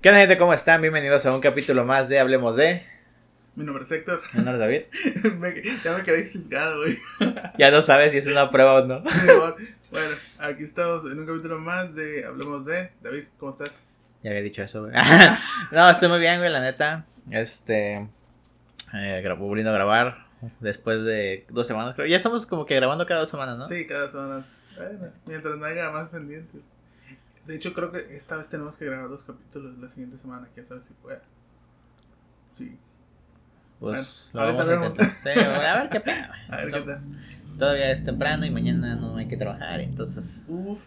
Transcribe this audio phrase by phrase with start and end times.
[0.00, 0.38] ¿Qué onda, gente?
[0.38, 0.80] ¿Cómo están?
[0.80, 2.86] Bienvenidos a un capítulo más de Hablemos de.
[3.54, 4.22] Mi nombre es Héctor.
[4.32, 5.34] Mi nombre es David.
[5.38, 6.98] Me- ya me quedé cisgado, güey.
[7.58, 9.00] Ya no sabes si es una prueba o no.
[9.90, 12.90] bueno, aquí estamos en un capítulo más de Hablemos de.
[13.02, 13.86] David, ¿cómo estás?
[14.22, 14.94] Ya había dicho eso, güey.
[15.72, 17.04] no, estoy muy bien, güey, la neta.
[17.30, 18.08] Este.
[18.94, 20.26] Eh, volviendo a grabar
[20.60, 22.06] después de dos semanas, creo.
[22.06, 23.68] Ya estamos como que grabando cada dos semanas, ¿no?
[23.68, 24.46] Sí, cada semana.
[24.76, 26.62] Bueno, mientras no haya más pendientes.
[27.50, 30.48] De hecho, creo que esta vez tenemos que grabar dos capítulos la siguiente semana.
[30.54, 31.20] Quién sabe si pueda.
[32.52, 32.78] Sí.
[33.80, 35.04] Pues Bueno, lo vamos a.
[35.04, 36.16] Sí, ver qué pedo.
[36.48, 37.02] A ver qué tal.
[37.58, 40.44] Todavía es temprano y mañana no hay que trabajar, entonces.
[40.48, 40.78] Uf.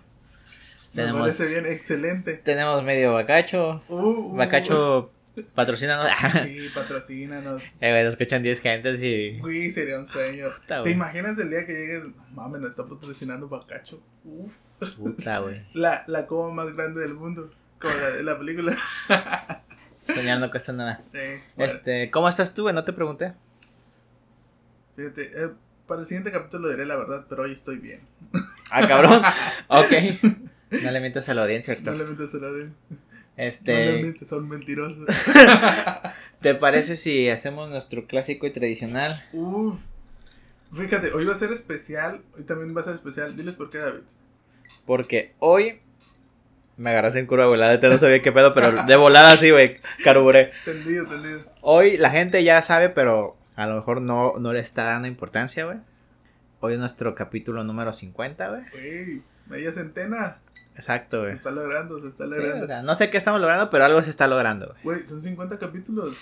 [0.93, 2.33] Me Tenemos- parece bien, excelente.
[2.35, 3.81] Tenemos medio bacacho.
[3.89, 5.11] Uh, uh, Bacacho
[5.55, 6.07] patrocina.
[6.43, 7.61] Sí, patrocínanos.
[7.81, 9.41] Eh, escuchan 10 gentes y.
[9.41, 10.45] Uy, sería un sueño.
[10.51, 12.03] Puta, ¿Te imaginas el día que llegues?
[12.31, 14.01] Mames, nos está patrocinando Bacacho.
[14.23, 14.53] Uf.
[14.91, 15.65] Puta, güey.
[15.73, 17.51] La, la coma más grande del mundo.
[17.79, 18.77] Como la de la película.
[20.07, 21.01] Soñar no cuesta nada.
[21.11, 22.75] Bueno, Este, ¿cómo estás tú, güey?
[22.75, 23.33] No te pregunté.
[24.95, 25.49] fíjate, eh,
[25.87, 28.01] para el siguiente capítulo diré la verdad, pero hoy estoy bien.
[28.71, 29.21] Ah, cabrón.
[29.67, 29.91] ok.
[30.83, 31.95] No le mientas a la audiencia, No Héctor.
[31.95, 32.65] le metas a la de.
[32.65, 32.73] No
[33.37, 35.07] le Este, mientes, son mentirosos.
[36.41, 39.21] ¿te parece si hacemos nuestro clásico y tradicional?
[39.33, 39.79] Uf.
[40.73, 42.21] Fíjate, hoy va a ser especial.
[42.35, 43.35] Hoy también va a ser especial.
[43.35, 44.01] Diles por qué, David.
[44.85, 45.79] Porque hoy
[46.77, 47.59] me agarras en curva, güey.
[47.59, 49.77] La neta no sabía qué pedo, pero de volada sí, güey.
[50.03, 50.51] Carburé.
[50.65, 51.41] Tendido, tendido.
[51.61, 55.65] Hoy la gente ya sabe, pero a lo mejor no, no le está dando importancia,
[55.65, 55.77] güey.
[56.59, 58.61] Hoy es nuestro capítulo número 50, güey.
[58.71, 60.37] Güey, media centena.
[60.75, 61.33] Exacto, Se güey.
[61.35, 62.65] está logrando, se está Sí, logrando.
[62.65, 64.79] o sea, no sé qué estamos logrando, pero algo se está logrando, güey.
[64.83, 66.17] Güey, son 50 capítulos.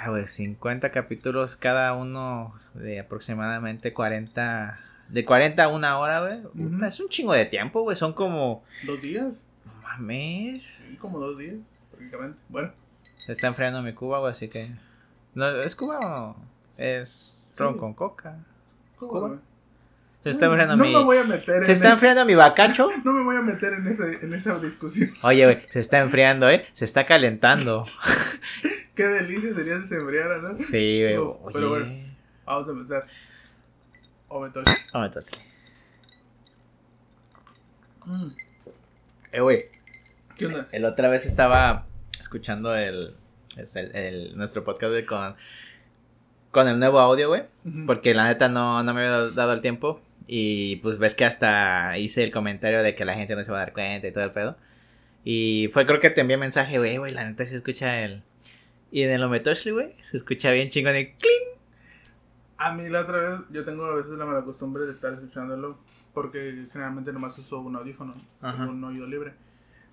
[0.00, 4.80] Ah, güey, 50 capítulos cada uno de aproximadamente 40.
[5.08, 6.88] De 40 a una hora, güey.
[6.88, 7.96] Es un chingo de tiempo, güey.
[7.96, 8.64] Son como.
[8.84, 9.44] ¿Dos días?
[9.64, 10.62] No mames.
[10.64, 11.56] Sí, como dos días,
[11.90, 12.38] prácticamente.
[12.48, 12.72] Bueno,
[13.16, 14.70] Se está enfriando mi cuba, güey, así que.
[15.34, 16.36] No, ¿Es cuba o
[16.78, 17.80] es ron Sí.
[17.80, 18.36] con coca?
[18.96, 19.28] ¿cómo, ¿Cuba?
[19.28, 19.40] güey?
[20.22, 20.92] Se está enfriando no mi.
[20.94, 22.88] me voy a meter Se en está el- enfriando mi bacacho.
[23.04, 25.10] No me voy a meter en, ese, en esa discusión.
[25.22, 26.66] Oye, güey, se está enfriando, ¿eh?
[26.72, 27.86] Se está calentando.
[28.94, 30.56] Qué delicia sería si se enfriara, ¿no?
[30.56, 31.16] Sí, güey.
[31.16, 31.86] No, pero bueno.
[32.46, 33.06] Vamos a empezar.
[34.34, 34.64] Ovetosh.
[34.92, 35.38] Vamos, entonces.
[38.04, 38.28] Mm,
[39.32, 39.64] Eh, güey.
[40.36, 40.68] ¿Qué onda?
[40.72, 41.84] El otra vez estaba
[42.20, 43.14] escuchando el,
[43.56, 45.36] es el, el- nuestro podcast güey, con,
[46.50, 47.42] con el nuevo audio, güey.
[47.86, 50.00] Porque la neta no, no me había dado- el tiempo.
[50.26, 53.58] Y pues ves que hasta hice el comentario de que la gente no se va
[53.58, 54.56] a dar cuenta y todo el pedo.
[55.24, 58.22] Y fue creo que te envié mensaje, güey, güey, la neta se escucha el...
[58.90, 61.58] Y en el Ometoshli, güey, se escucha bien chingón y ¡cling!
[62.64, 65.78] A mí la otra vez, yo tengo a veces la mala costumbre de estar escuchándolo
[66.14, 69.34] porque generalmente nomás uso un audífono, un oído libre.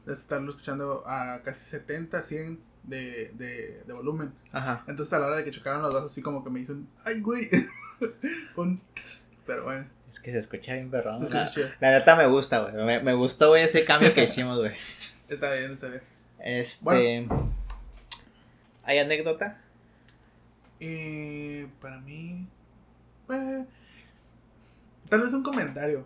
[0.06, 4.34] De estarlo escuchando a casi 70, 100 de, de, de volumen.
[4.54, 4.84] Ajá.
[4.88, 6.90] Entonces a la hora de que chocaron los dos así como que me hizo un,
[7.04, 7.48] ¡ay, güey!
[8.56, 8.82] un
[9.46, 11.20] pero bueno, Es que se escucha bien perrón.
[11.20, 11.76] se La, escucha.
[11.82, 12.86] la neta me gusta, güey.
[12.86, 14.74] Me, me gustó, güey, ese cambio que hicimos, güey.
[15.28, 16.02] Está bien, está bien.
[16.40, 17.28] Este...
[18.84, 19.62] ¿Hay anécdota?
[20.80, 22.48] Y para mí,
[23.32, 23.66] eh,
[25.10, 26.06] tal vez un comentario.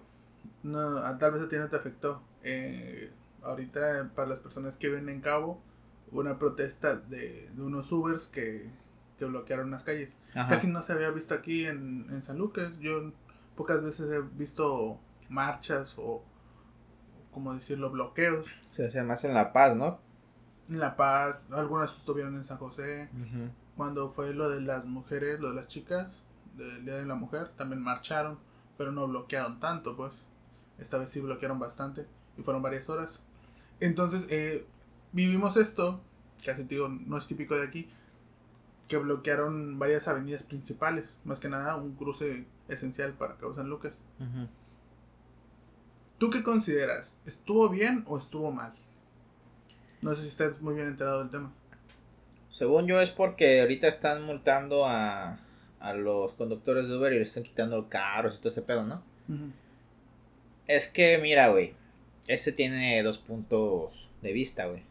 [0.64, 2.24] No, a- tal vez a ti no te afectó.
[2.44, 3.12] Eh,
[3.44, 5.62] ahorita, para las personas que viven en Cabo,
[6.12, 8.70] hubo una protesta de, de unos Ubers que,
[9.18, 10.18] que bloquearon las calles.
[10.34, 10.48] Ajá.
[10.50, 12.78] Casi no se había visto aquí en, en San Lucas.
[12.80, 13.12] Yo
[13.56, 15.00] pocas veces he visto
[15.30, 16.24] marchas o,
[17.32, 18.48] como decirlo, bloqueos.
[18.72, 20.00] Se hace más en La Paz, ¿no?
[20.70, 23.10] En La Paz, algunas estuvieron en San José.
[23.78, 26.24] cuando fue lo de las mujeres, lo de las chicas,
[26.58, 28.40] del Día de la Mujer, también marcharon,
[28.78, 30.26] pero no bloquearon tanto, pues.
[30.78, 32.06] Esta vez sí bloquearon bastante
[32.38, 33.22] y fueron varias horas.
[33.80, 34.66] Entonces, eh,
[35.12, 36.02] vivimos esto,
[36.44, 37.90] te digo, no es típico de aquí,
[38.88, 44.00] que bloquearon varias avenidas principales, más que nada un cruce esencial para Cabo San Lucas.
[46.18, 47.20] ¿Tú qué consideras?
[47.26, 48.74] ¿Estuvo bien o estuvo mal?
[50.02, 51.52] No sé si estás muy bien enterado del tema.
[52.52, 55.40] Según yo es porque ahorita están multando a,
[55.86, 59.04] a los conductores de Uber y les están quitando carros y todo ese pedo, ¿no?
[60.66, 61.76] Es que, mira, güey.
[62.28, 64.82] Ese tiene dos puntos de vista, güey.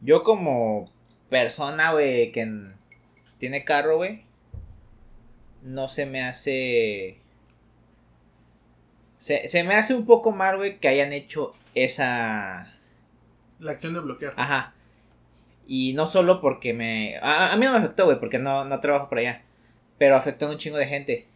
[0.00, 0.90] Yo como
[1.28, 2.46] persona, güey, que
[3.22, 4.24] pues, tiene carro, güey.
[5.62, 7.18] No se me hace...
[9.18, 12.72] Se, se me hace un poco mal, güey, que hayan hecho esa...
[13.58, 14.32] La acción de bloquear.
[14.38, 14.72] Ajá.
[15.66, 17.18] Y no solo porque me...
[17.18, 19.42] A, a mí no me afectó, güey, porque no, no trabajo por allá.
[20.00, 21.26] Pero afectó a un chingo de gente.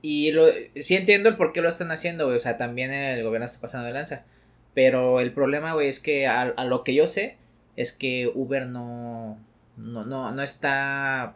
[0.00, 0.46] Y lo,
[0.80, 2.38] sí entiendo el por qué lo están haciendo, güey.
[2.38, 4.24] O sea, también el gobierno está pasando de lanza.
[4.72, 7.36] Pero el problema, güey, es que a, lo que yo sé,
[7.76, 9.38] es que Uber no,
[9.76, 11.34] no, no, no está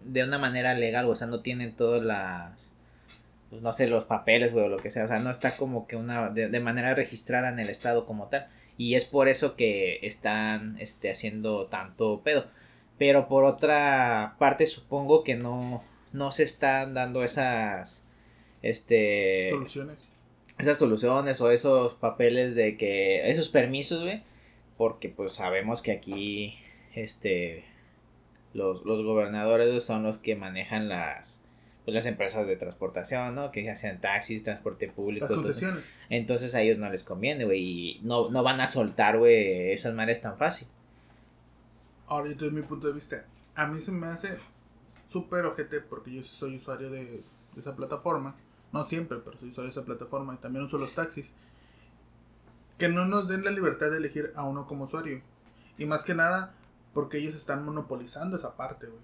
[0.00, 2.52] de una manera legal, o sea, no tiene todas las,
[3.50, 5.96] no sé, los papeles, güey, o lo que sea, o sea, no está como que
[5.96, 8.48] una, de, de, manera registrada en el estado como tal.
[8.78, 12.46] Y es por eso que están, este, haciendo tanto pedo.
[13.02, 15.82] Pero por otra parte, supongo que no,
[16.12, 18.04] no se están dando esas,
[18.62, 19.48] este...
[19.48, 20.12] Soluciones
[20.56, 24.22] esas soluciones o esos papeles de que esos permisos, güey,
[24.76, 26.56] porque pues sabemos que aquí
[26.94, 27.64] este
[28.54, 31.42] los, los gobernadores son los que manejan las
[31.84, 33.50] pues, las empresas de transportación, ¿no?
[33.50, 35.26] Que hacen taxis, transporte público.
[35.26, 35.78] Las concesiones.
[36.08, 39.72] Entonces, entonces, a ellos no les conviene, güey, y no, no van a soltar, güey,
[39.72, 40.68] esas mares tan fácil.
[42.06, 44.38] Ahora, desde mi punto de vista, a mí se me hace
[45.06, 48.34] súper ojete porque yo soy usuario de, de esa plataforma
[48.72, 51.30] no siempre, pero si uso esa plataforma y también uso los taxis,
[52.78, 55.20] que no nos den la libertad de elegir a uno como usuario.
[55.78, 56.54] Y más que nada,
[56.94, 59.00] porque ellos están monopolizando esa parte, güey.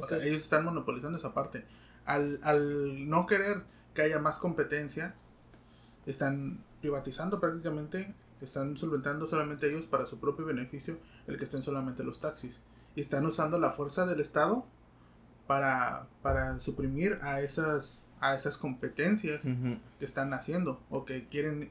[0.00, 1.64] O sea, ellos están monopolizando esa parte.
[2.04, 3.62] Al, al no querer
[3.94, 5.14] que haya más competencia,
[6.06, 8.12] están privatizando prácticamente,
[8.44, 12.60] están solventando solamente ellos para su propio beneficio el que estén solamente los taxis.
[12.94, 14.66] Y están usando la fuerza del Estado
[15.46, 21.70] para, para suprimir a esas a esas competencias que están haciendo o que quieren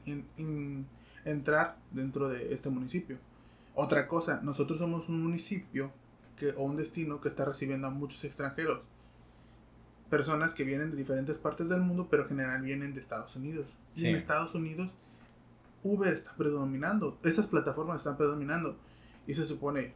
[1.24, 3.18] entrar dentro de este municipio.
[3.74, 5.92] Otra cosa, nosotros somos un municipio
[6.36, 8.82] que, o un destino que está recibiendo a muchos extranjeros.
[10.10, 13.66] Personas que vienen de diferentes partes del mundo, pero en general vienen de Estados Unidos.
[13.96, 14.90] Y en Estados Unidos,
[15.84, 17.18] Uber está predominando.
[17.22, 18.76] Esas plataformas están predominando.
[19.26, 19.92] Y se supone,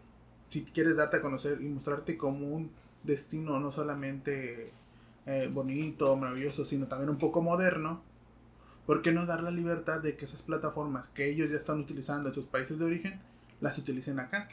[0.48, 2.70] si quieres darte a conocer y mostrarte como un
[3.02, 4.70] destino no solamente
[5.26, 8.02] eh, bonito, maravilloso, sino también un poco moderno,
[8.86, 12.28] ¿por qué no dar la libertad de que esas plataformas que ellos ya están utilizando
[12.28, 13.20] en sus países de origen,
[13.60, 14.48] las utilicen acá?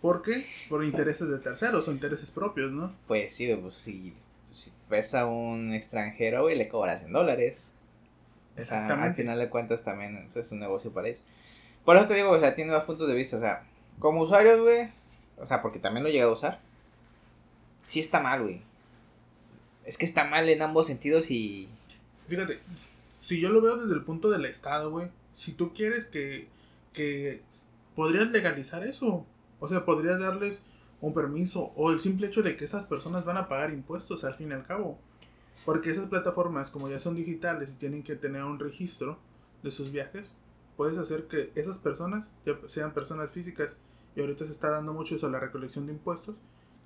[0.00, 0.44] ¿Por qué?
[0.68, 2.94] Por intereses de terceros o intereses propios, ¿no?
[3.06, 4.14] Pues sí, pues si,
[4.52, 7.74] si ves a un extranjero, y le cobras en dólares.
[8.56, 9.08] Exactamente.
[9.08, 11.20] al final de cuentas también pues, es un negocio para ellos.
[11.84, 13.36] Por eso te digo, o sea, tiene dos puntos de vista.
[13.36, 13.64] O sea,
[13.98, 14.90] como usuarios, güey,
[15.38, 16.60] o sea, porque también lo he llegado a usar,
[17.82, 18.62] sí está mal, güey
[19.84, 21.68] es que está mal en ambos sentidos y...
[22.28, 22.58] Fíjate,
[23.18, 26.48] si yo lo veo desde el punto del Estado, güey, si tú quieres que,
[26.92, 27.42] que
[27.94, 29.26] podrías legalizar eso,
[29.60, 30.62] o sea, podrías darles
[31.00, 34.34] un permiso o el simple hecho de que esas personas van a pagar impuestos al
[34.34, 34.98] fin y al cabo.
[35.64, 39.18] Porque esas plataformas, como ya son digitales y tienen que tener un registro
[39.62, 40.30] de sus viajes,
[40.76, 43.76] puedes hacer que esas personas, ya sean personas físicas,
[44.16, 46.36] y ahorita se está dando mucho eso a la recolección de impuestos,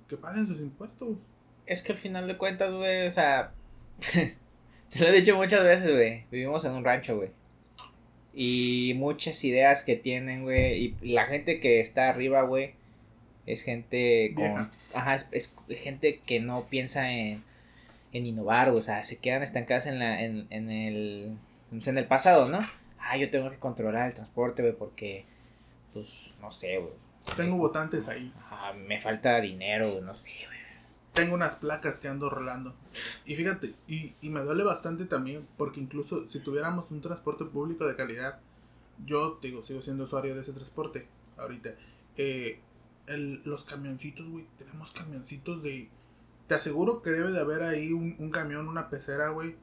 [0.07, 1.17] que paguen sus impuestos.
[1.65, 3.53] Es que al final de cuentas, güey, o sea,
[4.11, 7.31] te lo he dicho muchas veces, güey, vivimos en un rancho, güey.
[8.33, 12.73] Y muchas ideas que tienen, güey, y la gente que está arriba, güey,
[13.45, 14.69] es gente con...
[14.93, 17.43] Ajá, es, gente que no piensa en,
[18.13, 21.37] en innovar, o sea, se quedan estancadas en, la, en, en, el,
[21.69, 22.59] pues, en el pasado, ¿no?
[22.99, 25.25] Ah, yo tengo que controlar el transporte, güey, porque,
[25.93, 26.93] pues, no sé, güey.
[27.35, 28.33] Tengo votantes ahí.
[28.49, 30.59] Ah, me falta dinero, no sé, güey
[31.13, 32.73] tengo unas placas que ando rolando.
[33.25, 37.85] Y fíjate, y, y, me duele bastante también, porque incluso si tuviéramos un transporte público
[37.85, 38.39] de calidad,
[39.05, 41.07] yo digo, sigo siendo usuario de ese transporte
[41.37, 41.75] ahorita.
[42.17, 42.59] Eh,
[43.07, 45.89] el, los camioncitos, güey, tenemos camioncitos de...
[46.49, 49.55] Te aseguro que debe de haber ahí un, un camión, una pecera, güey,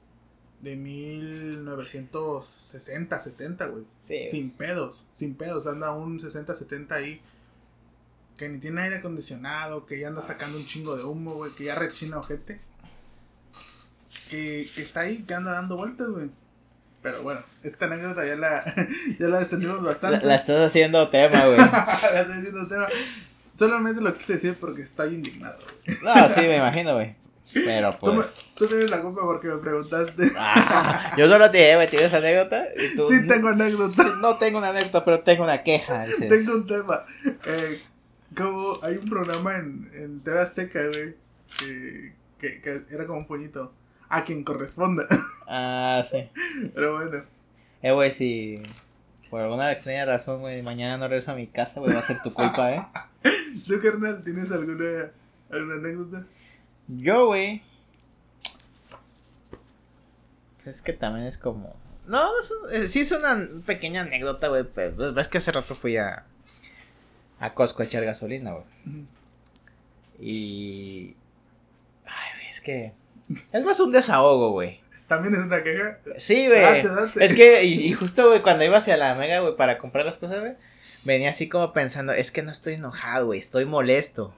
[0.62, 3.85] de 1960, 70, güey.
[4.02, 5.66] Sin pedos, sin pedos.
[5.66, 7.21] Anda un 60, 70 ahí
[8.37, 11.64] que ni tiene aire acondicionado, que ya anda sacando un chingo de humo, güey, que
[11.64, 12.61] ya rechina ojete.
[14.28, 16.31] Que, está ahí, que anda dando vueltas, güey.
[17.02, 18.64] Pero bueno, esta anécdota ya la,
[19.19, 20.26] ya la extendimos bastante.
[20.26, 21.57] La, estás haciendo tema, güey.
[21.59, 22.88] la estoy haciendo tema.
[23.57, 25.99] Solamente lo quise decir porque estoy indignado, güey.
[26.03, 27.17] No, sí, me imagino, güey.
[27.55, 28.53] Pero pues.
[28.55, 30.31] Tú, tienes la culpa porque me preguntaste.
[30.37, 32.67] Ah, yo solo te dije, güey, ¿tienes anécdota?
[32.77, 34.05] Sí, tengo anécdota.
[34.21, 36.05] no tengo una anécdota, pero tengo una queja.
[36.19, 37.05] Tengo un tema.
[37.47, 37.83] Eh,
[38.37, 41.15] como hay un programa en, en TV Azteca, güey,
[41.59, 43.73] que, que, que, era como un puñito.
[44.09, 45.05] A quien corresponda.
[45.49, 46.29] Ah, sí.
[46.75, 47.25] Pero bueno.
[47.81, 48.63] Eh, güey, si
[49.31, 52.21] por alguna extraña razón, güey, mañana no regreso a mi casa, güey, va a ser
[52.23, 52.83] tu culpa, ¿eh?
[53.67, 55.11] ¿Tú, carnal, tienes alguna,
[55.50, 56.26] alguna anécdota?
[56.88, 57.62] Yo, güey.
[60.65, 61.76] Es que también es como...
[62.07, 65.97] No, es eh, sí es una pequeña anécdota, güey, pero ves que hace rato fui
[65.97, 66.25] a
[67.38, 68.65] a Costco a echar gasolina, güey.
[70.19, 71.17] Y.
[72.07, 72.93] Ay, güey, es que.
[73.53, 74.81] Es más un desahogo, güey.
[75.07, 75.99] ¿También es una queja?
[76.19, 76.61] Sí, güey.
[76.61, 77.25] Date, date.
[77.25, 80.19] Es que, y, y justo, güey, cuando iba hacia la mega, güey, para comprar las
[80.19, 80.55] cosas, güey,
[81.07, 84.35] venía así como pensando, es que no estoy enojado, güey, estoy molesto.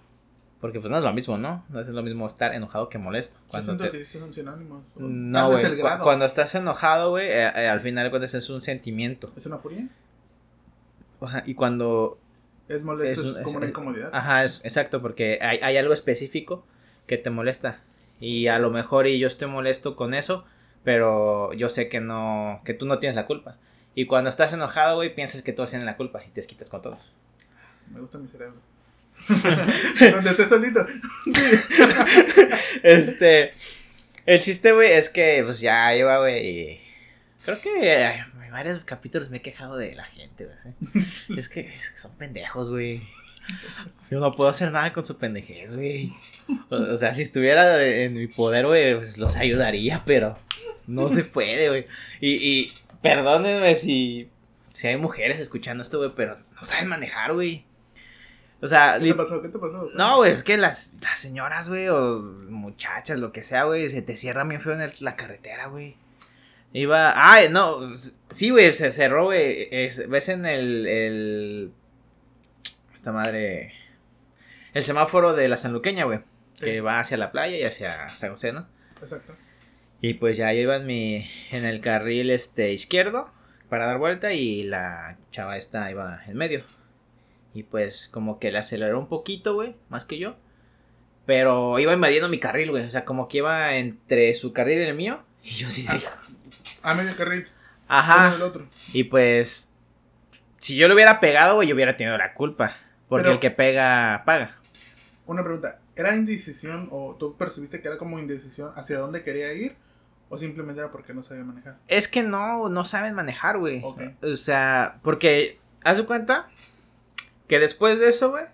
[0.60, 1.64] Porque pues no es lo mismo, ¿no?
[1.68, 3.38] No es lo mismo estar enojado que molesto.
[3.48, 4.82] Cuando te- que son sinónimos.
[4.96, 5.80] No, güey.
[5.80, 5.86] cu-.
[6.02, 9.32] Cuando estás enojado, güey, eh, eh, al final cuentas es un sentimiento.
[9.36, 9.88] ¿Es una furia?
[11.20, 12.18] Ajá, y cuando
[12.68, 14.10] Es molesto, Es como es- una incomodidad.
[14.12, 16.66] Ajá, es, exacto, porque hay, hay algo específico
[17.06, 17.80] que te molesta.
[18.20, 20.44] Y a lo mejor y yo estoy molesto con eso,
[20.84, 23.56] pero yo sé que no, que tú no tienes la culpa.
[23.98, 26.80] Y cuando estás enojado, güey, piensas que todos tienen la culpa y te desquitas con
[26.80, 27.00] todos.
[27.92, 28.54] Me gusta mi cerebro.
[30.12, 30.86] Donde estés solito.
[32.84, 33.50] Este,
[34.24, 36.80] el chiste, güey, es que pues ya lleva, güey,
[37.44, 40.56] creo que en varios capítulos me he quejado de la gente, güey.
[40.58, 41.34] ¿sí?
[41.36, 43.02] Es que, es que son pendejos, güey.
[44.12, 46.12] Yo no puedo hacer nada con su pendejez, güey.
[46.70, 50.38] O, o sea, si estuviera en mi poder, güey, pues los ayudaría, pero
[50.86, 51.86] no se puede, güey.
[52.20, 54.30] Y, y perdónenme si,
[54.72, 57.64] si hay mujeres escuchando esto, güey, pero no saben manejar, güey.
[58.60, 59.40] O sea, ¿Qué te pasó?
[59.40, 59.88] ¿Qué te pasó?
[59.94, 64.02] no, güey, es que las, las señoras, güey, o muchachas, lo que sea, güey, se
[64.02, 65.96] te cierra bien feo en el- la carretera, güey.
[66.72, 67.12] Iba.
[67.14, 67.96] Ay, no.
[68.30, 69.68] Sí, güey, se cerró, güey.
[69.70, 71.72] es- ¿Ves en el, el.
[72.92, 73.72] Esta madre.
[74.74, 76.20] El semáforo de la Sanluqueña, güey.
[76.54, 76.66] Sí.
[76.66, 78.66] Que va hacia la playa y hacia San José, ¿no?
[79.00, 79.34] Exacto.
[80.00, 81.28] Y pues ya yo iba en mi.
[81.50, 83.30] En el carril este izquierdo.
[83.68, 84.32] Para dar vuelta.
[84.32, 86.64] Y la chava esta iba en medio.
[87.54, 89.74] Y pues como que le aceleró un poquito, güey.
[89.88, 90.36] Más que yo.
[91.26, 92.84] Pero iba invadiendo mi carril, güey.
[92.86, 95.22] O sea, como que iba entre su carril y el mío.
[95.42, 95.86] Y yo sí.
[95.86, 96.00] de-
[96.82, 97.46] A medio carril.
[97.88, 98.30] Ajá.
[98.32, 98.66] del otro.
[98.92, 99.68] Y pues.
[100.58, 102.76] Si yo lo hubiera pegado, güey, yo hubiera tenido la culpa.
[103.08, 104.56] Porque Pero- el que pega, paga.
[105.26, 105.80] Una pregunta.
[105.96, 109.74] ¿Era indecisión o tú percibiste que era como indecisión hacia dónde quería ir?
[110.28, 111.78] ¿O simplemente era porque no sabía manejar?
[111.88, 113.80] Es que no, no saben manejar, güey.
[113.82, 114.00] Ok.
[114.22, 116.48] O sea, porque, haz de cuenta
[117.46, 118.44] que después de eso, güey,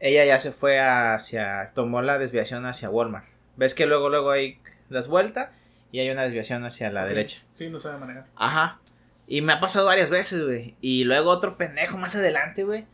[0.00, 3.26] ella ya se fue hacia, tomó la desviación hacia Walmart.
[3.56, 5.52] Ves que luego, luego hay das vuelta
[5.92, 7.38] y hay una desviación hacia la derecha.
[7.54, 8.26] Sí, no sabe manejar.
[8.36, 8.80] Ajá.
[9.26, 10.74] Y me ha pasado varias veces, güey.
[10.80, 12.86] Y luego otro pendejo más adelante, güey.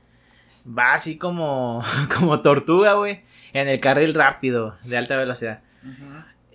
[0.67, 1.85] Va así como,
[2.19, 3.23] como tortuga, güey.
[3.53, 5.61] En el carril rápido, de alta velocidad.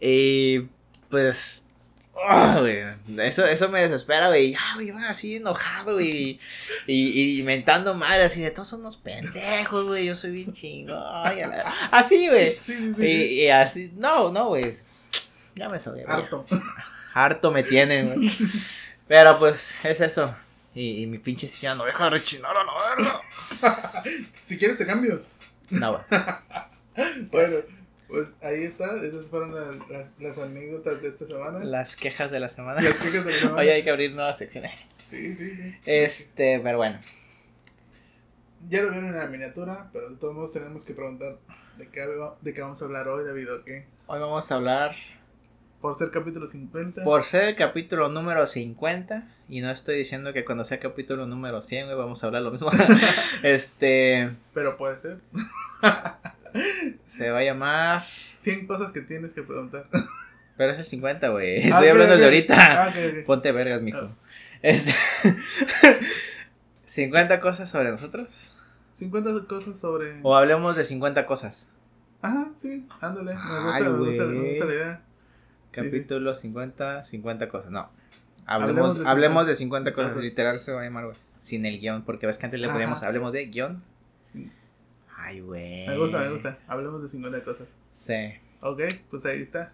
[0.02, 0.68] Y
[1.10, 1.64] pues.
[2.60, 2.84] güey,
[3.20, 4.52] eso, eso me desespera, güey.
[4.52, 6.40] Ya, güey, iba así enojado, güey.
[6.86, 10.06] Y, y mentando madre, así de todos son unos pendejos, güey.
[10.06, 10.52] Yo soy bien
[11.48, 12.58] la- Así, güey.
[12.62, 13.06] Sí, sí, sí.
[13.06, 14.70] Y, y así, no, no, güey.
[15.56, 16.02] Ya me soy.
[16.06, 16.46] Harto.
[17.14, 18.32] Harto me tienen, güey.
[19.08, 20.36] Pero pues, es eso.
[20.76, 23.22] Y, y mi pinche silla no deja de rechinar a la verga.
[24.44, 25.24] si quieres te cambio.
[25.70, 26.22] No, güey.
[27.32, 27.56] Bueno,
[28.10, 29.02] pues ahí está.
[29.04, 31.60] Esas fueron las, las, las anécdotas de esta semana.
[31.64, 32.82] Las quejas de la semana.
[32.82, 33.62] Las quejas de la semana.
[33.62, 34.78] Hoy hay que abrir nuevas secciones.
[35.06, 35.76] Sí, sí, sí.
[35.86, 37.00] Este, pero bueno.
[38.68, 41.38] Ya lo vieron en la miniatura, pero de todos modos tenemos que preguntar
[41.78, 42.06] de qué,
[42.42, 43.86] de qué vamos a hablar hoy, David, ¿o qué?
[44.08, 44.96] Hoy vamos a hablar,
[45.80, 47.06] Por ser capítulo 50.
[47.06, 51.62] por ser el capítulo número 50, y no estoy diciendo que cuando sea capítulo número
[51.62, 52.70] 100, güey, vamos a hablar lo mismo.
[53.44, 55.20] este, Pero puede ser.
[57.08, 58.06] se va a llamar...
[58.36, 59.88] 100 cosas que tienes que preguntar.
[60.58, 61.58] Pero es el 50, güey.
[61.58, 62.20] Ah, Estoy ok, hablando ok.
[62.20, 62.84] de ahorita.
[62.84, 63.26] Ah, ok, ok.
[63.26, 64.00] Ponte vergas, mijo.
[64.00, 64.16] Ah.
[64.62, 64.94] Este...
[66.86, 68.54] 50 cosas sobre nosotros.
[68.92, 70.20] 50 cosas sobre.
[70.24, 71.70] O hablemos de 50 cosas.
[72.22, 73.34] Ajá, sí, ándale.
[73.34, 74.96] Me Ay, gusta, me gusta, me gusta la idea.
[74.96, 77.72] Sí, Capítulo 50, 50 cosas.
[77.72, 77.90] No.
[78.46, 80.18] Hablemos Hablemos, de hablemos 50 de 50 cosas.
[80.18, 81.18] Literal se va a llamar, güey.
[81.40, 82.04] Sin el guion.
[82.04, 83.84] Porque ves que antes le poníamos, hablemos de guion.
[85.22, 85.88] Ay, güey.
[85.88, 86.58] Me gusta, me gusta.
[86.68, 87.68] Hablemos de 50 cosas.
[87.94, 88.34] Sí.
[88.62, 89.74] Ok, pues ahí está.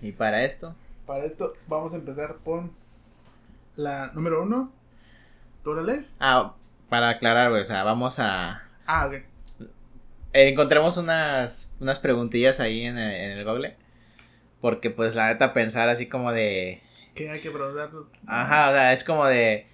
[0.00, 0.74] Y para esto,
[1.06, 2.72] Para esto vamos a empezar con
[3.76, 4.72] la número uno.
[5.62, 6.12] ¿Tú lees?
[6.20, 6.54] ah,
[6.88, 9.14] para aclarar, güey, o sea, vamos a Ah, ok.
[9.14, 13.76] eh, encontramos unas unas preguntillas ahí en el, en el Google.
[14.60, 16.82] Porque pues la neta pensar así como de
[17.14, 18.06] ¿Qué hay que preguntarnos?
[18.26, 19.66] Ajá, o sea, es como de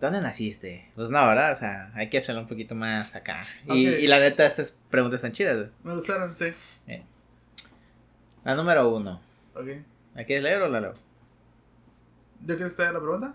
[0.00, 0.88] ¿Dónde naciste?
[0.94, 1.52] Pues no, ¿verdad?
[1.52, 3.40] O sea, hay que hacerlo un poquito más acá.
[3.66, 5.70] Y, la neta, estas preguntas están chidas, güey.
[5.82, 6.52] Me gustaron, sí.
[8.44, 9.20] La número uno.
[9.54, 9.66] Ok.
[10.14, 10.94] ¿La quieres leer o la leo?
[12.46, 13.34] ¿Yo quiero estar la pregunta?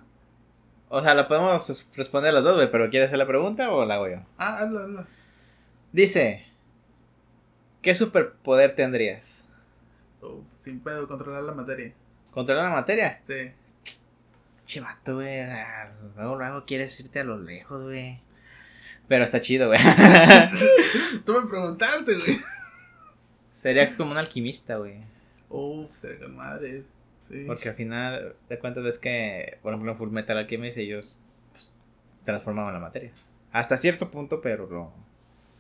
[0.88, 3.96] O sea, la podemos responder las dos, güey, pero ¿quieres hacer la pregunta o la
[3.96, 4.18] hago yo?
[4.38, 5.08] Ah, hazla, hazla.
[5.92, 6.46] Dice,
[7.82, 9.50] ¿qué superpoder tendrías?
[10.22, 11.94] Oh, sin pedo, controlar la materia.
[12.32, 13.20] ¿Controlar la materia?
[13.24, 13.52] Sí.
[14.66, 15.46] Chivato, güey.
[16.16, 18.22] Luego, luego quieres irte a lo lejos, güey.
[19.08, 19.80] Pero está chido, güey.
[21.26, 22.40] Tú me preguntaste, güey.
[23.62, 25.02] Sería como un alquimista, güey.
[25.50, 26.84] Uf, será con madre.
[27.20, 27.44] Sí.
[27.46, 31.74] Porque al final de cuentas ves que, por ejemplo, en Full Metal Alchemist ellos pues,
[32.24, 33.12] transformaban la materia.
[33.52, 34.92] Hasta cierto punto, pero lo...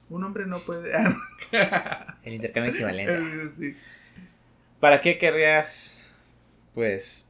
[0.10, 0.91] Un hombre no puede...
[2.24, 3.50] el intercambio equivalente.
[3.57, 3.77] sí.
[4.79, 6.05] ¿Para qué querrías,
[6.74, 7.29] pues...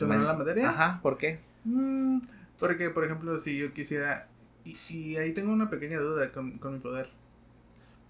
[0.00, 0.70] ¿Tomar la materia?
[0.70, 1.38] Ajá, ¿por qué?
[1.64, 2.20] Mm,
[2.58, 4.28] porque, por ejemplo, si yo quisiera...
[4.64, 7.08] Y, y ahí tengo una pequeña duda con, con mi poder.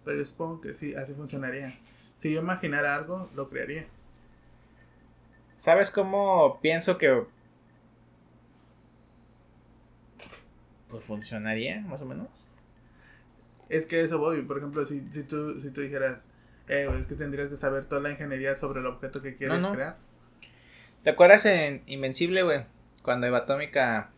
[0.04, 1.72] Pero yo supongo que sí, así funcionaría.
[2.16, 3.86] Si yo imaginara algo, lo crearía.
[5.58, 7.24] ¿Sabes cómo pienso que...
[10.88, 12.28] Pues funcionaría, más o menos?
[13.68, 16.24] Es que eso voy, por ejemplo, si, si, tú, si tú dijeras,
[16.66, 19.96] eh, es que tendrías que saber toda la ingeniería sobre el objeto que quieres crear.
[21.04, 22.64] ¿Te acuerdas en Invencible, güey?
[23.02, 24.10] Cuando Eva Atómica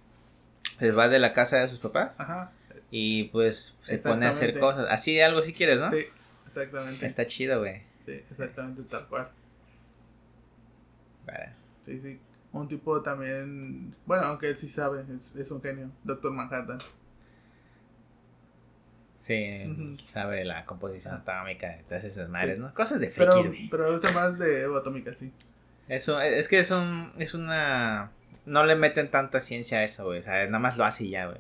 [0.78, 2.12] se va de la casa de sus papás.
[2.18, 2.52] Ajá.
[2.90, 4.86] Y pues se pone a hacer cosas.
[4.90, 5.88] Así algo si quieres, ¿no?
[5.88, 6.04] Sí,
[6.46, 7.06] exactamente.
[7.06, 7.82] Está chido, güey.
[8.04, 9.28] Sí, exactamente tal cual.
[11.24, 11.52] Vale.
[11.84, 12.20] Sí, sí.
[12.52, 13.94] Un tipo también.
[14.04, 15.90] Bueno, aunque él sí sabe, es, es un genio.
[16.02, 16.78] Doctor Manhattan.
[19.18, 22.74] Sí, sabe la composición atómica y todas esas madres, ¿no?
[22.74, 23.68] Cosas de frikis, güey.
[23.70, 25.32] Pero, pero usa más de Evo atómica, sí.
[25.88, 28.12] Eso, es que es un, es una...
[28.46, 30.20] No le meten tanta ciencia a eso, güey.
[30.20, 31.38] O sea, nada más lo hace y ya, güey.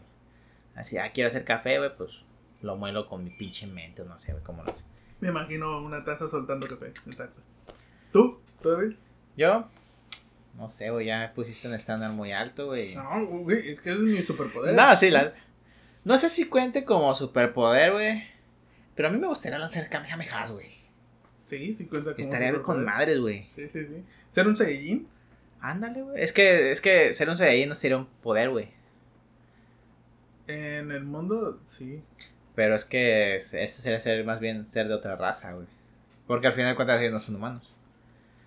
[0.74, 2.20] Así, ah, quiero hacer café, güey, pues
[2.62, 4.84] lo muelo con mi pinche mente, no sé, güey, cómo lo hace.
[5.20, 7.40] Me imagino una taza soltando café, exacto.
[8.12, 8.40] ¿Tú?
[8.60, 8.98] ¿Todo bien?
[9.36, 9.68] Yo,
[10.56, 12.94] no sé, güey, ya pusiste un estándar muy alto, güey.
[12.94, 14.74] No, güey, es que ese es mi superpoder.
[14.74, 15.32] No, sí, la,
[16.04, 18.24] no sé si cuente como superpoder, güey.
[18.94, 20.71] Pero a mí me gustaría lanzar Kamehamehas, güey.
[21.58, 23.48] Sí, sí cuenta como Estaría con madres, güey.
[23.54, 24.04] Sí, sí, sí.
[24.30, 25.06] ¿Ser un Saiyajin?
[25.60, 26.22] Ándale, güey.
[26.22, 28.70] Es que, es que ser un Saiyajin no sería un poder, güey.
[30.46, 32.02] En el mundo, sí.
[32.54, 35.66] Pero es que eso sería ser más bien ser de otra raza, güey.
[36.26, 37.74] Porque al final de cuentas ellos no son humanos.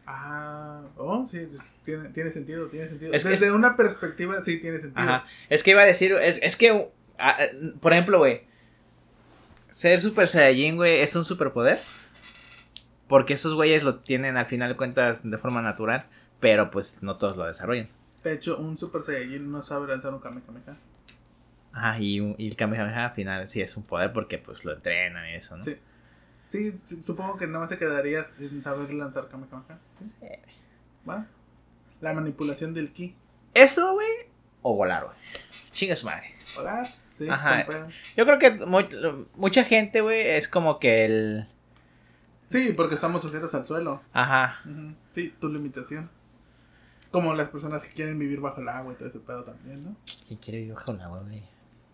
[0.07, 1.47] Ah, oh, sí,
[1.83, 3.12] tiene, tiene sentido, tiene sentido.
[3.12, 5.01] Desde una perspectiva sí tiene sentido.
[5.01, 5.25] Ajá.
[5.50, 8.41] Es que iba a decir, es, es que Ah, eh, por ejemplo, güey.
[9.69, 11.79] Ser Super Saiyajin, güey, es un superpoder.
[13.07, 16.05] Porque esos güeyes lo tienen al final de cuentas de forma natural.
[16.39, 17.87] Pero pues no todos lo desarrollan.
[18.24, 20.77] De hecho, un Super Saiyajin no sabe lanzar un Kamehameha.
[21.72, 25.29] Ajá, y, y el Kamehameha al final sí es un poder porque pues lo entrenan
[25.29, 25.63] y eso, ¿no?
[25.63, 25.77] Sí.
[26.48, 29.79] Sí, supongo que nada más te quedarías en saber lanzar Kamehameha.
[30.00, 30.27] ¿Sí?
[31.09, 31.27] ¿Va?
[32.01, 33.15] La manipulación del ki.
[33.53, 34.07] ¿Eso, güey?
[34.61, 35.18] O volar, güey.
[35.72, 36.35] Chinga su madre.
[36.55, 36.87] Volar.
[37.29, 37.65] Ajá.
[38.18, 38.51] Yo creo que
[39.35, 41.48] mucha gente, güey, es como que el...
[42.48, 44.01] Sí, porque estamos sujetos al suelo.
[44.14, 44.62] Ajá.
[45.14, 46.10] Sí, tu limitación.
[47.12, 49.96] Como las personas que quieren vivir bajo el agua y todo ese pedo también, ¿no?
[50.27, 51.44] ¿Quién quiere vivir bajo el agua, güey?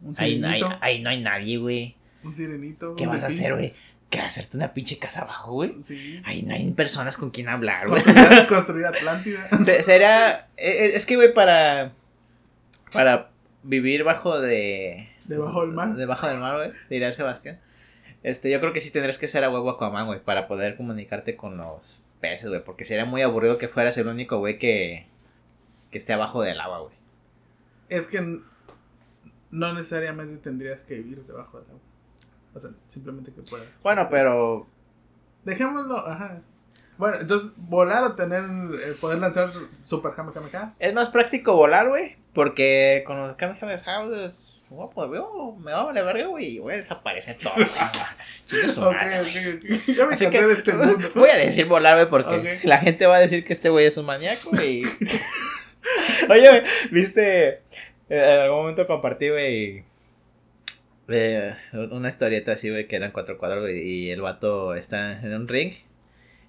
[0.01, 0.69] Un sirenito.
[0.81, 1.95] Ahí, no hay nadie, güey.
[2.23, 2.95] Un sirenito.
[2.95, 3.73] ¿Qué vas a hacer, güey?
[4.09, 5.75] ¿Qué hacerte una pinche casa abajo, güey?
[5.83, 6.21] Sí.
[6.25, 8.03] Ahí no hay personas con quien hablar, güey.
[8.47, 9.47] Construir, Atlántida.
[9.83, 10.49] Será.
[10.57, 11.93] E, e, es que, güey, para.
[12.91, 13.29] Para
[13.63, 15.07] vivir bajo de.
[15.25, 15.95] Debajo del mar.
[15.95, 17.59] Debajo del mar, güey, diría Sebastián.
[18.23, 21.35] Este, yo creo que sí tendrías que ser a huevo Aquaman, güey, para poder comunicarte
[21.35, 22.63] con los peces, güey.
[22.63, 25.07] Porque sería muy aburrido que fueras el único, güey, que,
[25.89, 26.95] que esté abajo del agua, güey.
[27.89, 28.21] Es que
[29.51, 31.81] no necesariamente tendrías que vivir debajo del agua.
[32.53, 33.67] O sea, simplemente que puedas.
[33.81, 34.67] Bueno, pero.
[35.43, 36.41] Dejémoslo, ajá.
[36.97, 38.43] Bueno, entonces, volar o tener,
[38.83, 40.75] eh, poder lanzar Super Kamehameha.
[40.77, 42.17] Es más práctico volar, güey.
[42.33, 44.60] Porque con los Kamehameha es.
[44.93, 46.59] Pues, me va a valer verga, güey.
[46.59, 47.67] Voy a desaparecer todo, güey.
[47.67, 48.95] ok,
[49.57, 51.09] ok, Ya me cansé de este mundo.
[51.15, 53.97] Voy a decir volar, güey, porque la gente va a decir que este güey es
[53.97, 54.83] un maníaco, güey.
[56.29, 57.47] Oye, viste.
[57.49, 57.59] Eh,
[58.09, 59.83] en algún momento compartí, güey.
[61.73, 63.81] una historieta así, güey, que eran cuatro cuadros, güey.
[63.81, 65.73] Y el vato está en un ring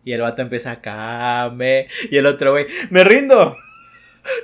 [0.04, 1.88] y el vato empieza a came.
[2.08, 3.56] Y el otro, güey, ¡me rindo!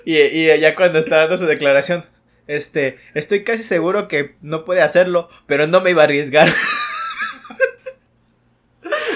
[0.05, 2.05] Y, y ya cuando está dando su declaración,
[2.49, 6.49] este, estoy casi seguro que no puede hacerlo, pero no me iba a arriesgar.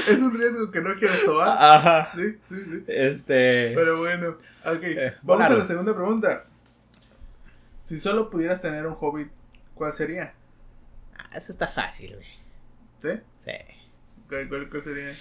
[0.08, 1.48] es un riesgo que no quieres tomar.
[1.58, 2.12] Ajá.
[2.14, 2.84] Sí, sí, sí.
[2.86, 3.72] Este.
[3.74, 4.82] Pero bueno, ok.
[4.82, 6.44] Eh, vamos a la segunda pregunta.
[7.84, 9.30] Si solo pudieras tener un hobbit,
[9.74, 10.34] ¿cuál sería?
[11.16, 12.28] Ah, eso está fácil, güey.
[13.00, 13.20] ¿Sí?
[13.38, 13.52] Sí.
[14.28, 15.16] ¿Cuál, cuál sería?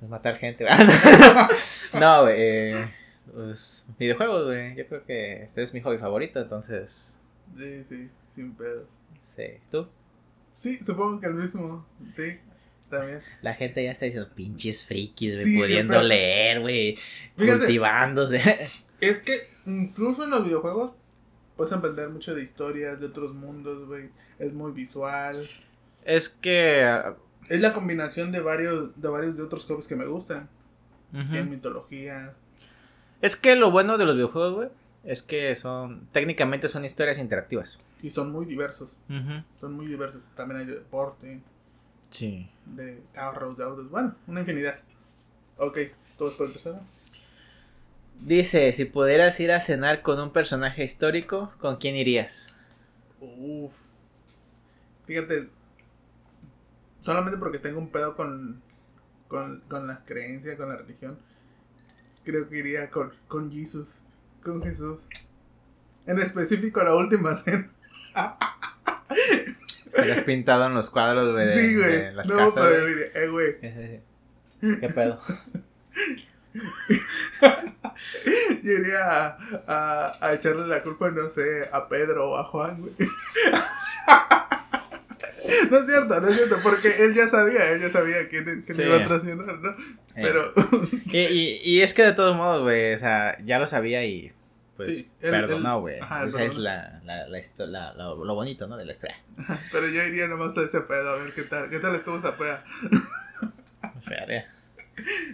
[0.00, 0.66] Matar gente.
[2.00, 2.34] no, güey.
[2.38, 2.94] Eh,
[3.32, 4.76] pues, videojuegos, güey.
[4.76, 7.17] Yo creo que es mi hobby favorito, entonces.
[7.56, 8.88] Sí, sí, sin pedos.
[9.20, 9.44] Sí.
[9.70, 9.88] ¿Tú?
[10.54, 11.86] Sí, supongo que el mismo.
[12.10, 12.38] Sí,
[12.90, 13.20] también.
[13.42, 16.96] La gente ya está diciendo pinches frikis, sí, pudiendo leer, güey.
[17.36, 18.40] Cultivándose.
[19.00, 20.90] Es que incluso en los videojuegos
[21.56, 24.10] puedes aprender mucho de historias de otros mundos, güey.
[24.40, 25.48] Es muy visual.
[26.04, 26.82] Es que
[27.48, 30.48] es la combinación de varios de varios de otros hobbies que me gustan.
[31.12, 32.34] Uh mitología.
[33.20, 34.68] Es que lo bueno de los videojuegos, güey,
[35.08, 37.78] es que son, técnicamente son historias interactivas.
[38.02, 38.94] Y son muy diversos.
[39.58, 40.22] Son muy diversos.
[40.36, 41.40] También hay de deporte.
[42.10, 42.50] Sí.
[42.66, 43.90] De carros, de autos.
[43.90, 44.78] Bueno, una infinidad.
[45.56, 45.78] Ok,
[46.18, 46.80] ¿todos por empezar?
[48.20, 52.54] Dice, si pudieras ir a cenar con un personaje histórico, ¿con quién irías?
[53.20, 53.72] Uf.
[55.06, 55.48] Fíjate,
[57.00, 58.60] solamente porque tengo un pedo con,
[59.26, 61.18] con, con la creencia, con la religión,
[62.24, 64.02] creo que iría con, con Jesús.
[64.48, 65.02] Con Jesús.
[66.06, 67.70] En específico la última cena.
[69.84, 71.46] Estarías pintado en los cuadros, güey.
[71.46, 72.14] Sí, güey.
[72.14, 73.60] no, casas, pero eh, güey.
[73.60, 75.20] ¿Qué pedo?
[78.62, 82.80] Yo iría a, a, a, echarle la culpa, no sé, a Pedro o a Juan,
[82.80, 82.94] güey.
[85.70, 88.80] No es cierto, no es cierto, porque él ya sabía, él ya sabía quién, quién
[88.80, 89.74] iba a traicionar, ¿no?
[90.14, 90.52] Pero...
[91.06, 94.32] y, y, y, es que de todos modos, güey, o sea, ya lo sabía y
[94.78, 95.98] pues sí, perdonó, güey.
[95.98, 98.76] Esa es la, la, la, la, lo, bonito, ¿no?
[98.76, 99.20] De la historia.
[99.72, 102.36] Pero yo iría nomás a ese pedo, a ver qué tal, qué tal estuvo esa
[102.36, 102.62] peda.
[104.02, 104.48] Feria.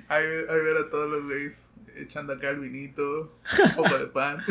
[0.09, 4.43] Ahí, ahí ver a todos los güeyes echando acá el vinito, un poco de pan.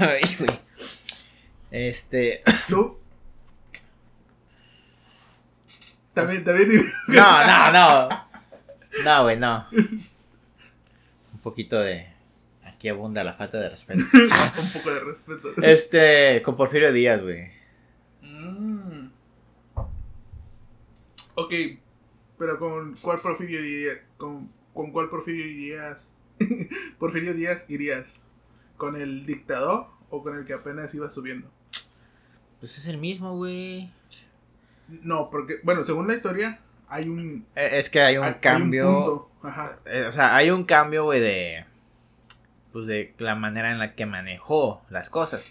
[0.00, 0.50] Ay, güey.
[1.70, 2.42] Este.
[2.68, 2.98] ¿Tú?
[6.12, 6.70] También, también.
[7.06, 8.08] No, no, no.
[9.04, 9.64] No, güey, no.
[11.40, 12.06] Un poquito de.
[12.62, 14.02] Aquí abunda la falta de respeto.
[14.12, 15.48] Un poco de respeto.
[15.62, 17.50] Este, con Porfirio Díaz, güey.
[18.20, 19.08] Mm.
[21.36, 21.54] Ok,
[22.38, 24.00] pero con cuál Porfirio Díaz.
[24.18, 26.14] Con, con cuál Porfirio Díaz.
[26.98, 28.16] Porfirio Díaz irías.
[28.76, 31.50] ¿Con el dictador o con el que apenas iba subiendo?
[32.58, 33.90] Pues es el mismo, güey.
[34.88, 37.46] No, porque, bueno, según la historia, hay un.
[37.54, 39.30] Eh, es que hay un cambio.
[39.42, 39.78] Ajá.
[39.86, 41.64] Eh, o sea, hay un cambio, güey, de.
[42.72, 45.42] Pues de la manera en la que manejó las cosas.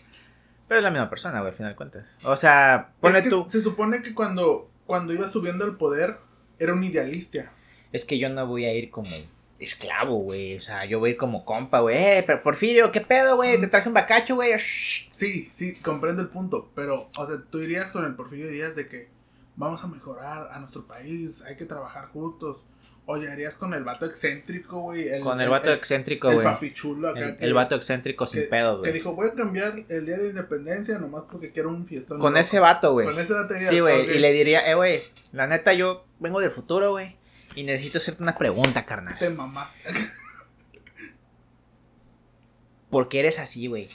[0.67, 2.05] Pero es la misma persona, güey, al final de cuentas.
[2.23, 3.47] O sea, pone tú.
[3.49, 6.17] Se supone que cuando, cuando iba subiendo el poder,
[6.59, 7.51] era un idealista.
[7.91, 9.09] Es que yo no voy a ir como
[9.57, 10.57] esclavo, güey.
[10.57, 11.97] O sea, yo voy a ir como compa, güey.
[11.97, 13.59] Eh, pero Porfirio, ¿qué pedo, güey?
[13.59, 14.51] Te traje un bacacho, güey.
[14.59, 16.69] Sí, sí, comprendo el punto.
[16.75, 19.09] Pero, o sea, tú dirías con el Porfirio Díaz de que
[19.59, 22.65] vamos a mejorar a nuestro país, hay que trabajar juntos.
[23.11, 25.19] O llegarías con el vato excéntrico, güey.
[25.21, 26.37] Con el vato excéntrico, güey.
[26.39, 27.19] El papichulo acá.
[27.19, 28.91] El, el vato excéntrico sin pedo, güey.
[28.91, 32.19] Que dijo, voy a cambiar el día de independencia nomás porque quiero un fiestón.
[32.19, 33.07] Con ese vato, güey.
[33.07, 33.55] Con ese vato.
[33.57, 34.15] Sí, güey.
[34.15, 37.17] Y le diría, eh, güey, la neta, yo vengo del futuro, güey.
[37.55, 39.17] Y necesito hacerte una pregunta, carnal.
[39.17, 39.73] Te mamás.
[42.91, 43.89] ¿Por qué eres así, güey?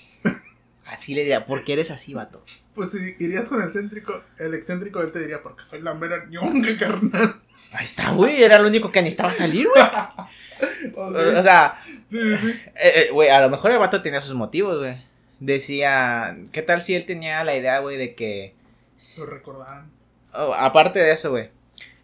[0.87, 2.45] Así le diría, ¿por qué eres así, vato?
[2.75, 6.27] Pues si irías con el excéntrico, el excéntrico él te diría, porque soy la mera
[6.29, 7.41] ñonga, carnal.
[7.73, 9.85] Ahí está, güey, era lo único que necesitaba salir, güey.
[10.97, 12.49] O sea, sí, sí.
[12.77, 14.97] Eh, eh, güey, a lo mejor el vato tenía sus motivos, güey.
[15.41, 18.55] Decía, ¿qué tal si él tenía la idea, güey, de que...
[19.19, 19.91] Lo recordaban.
[20.33, 21.51] Oh, aparte de eso, güey.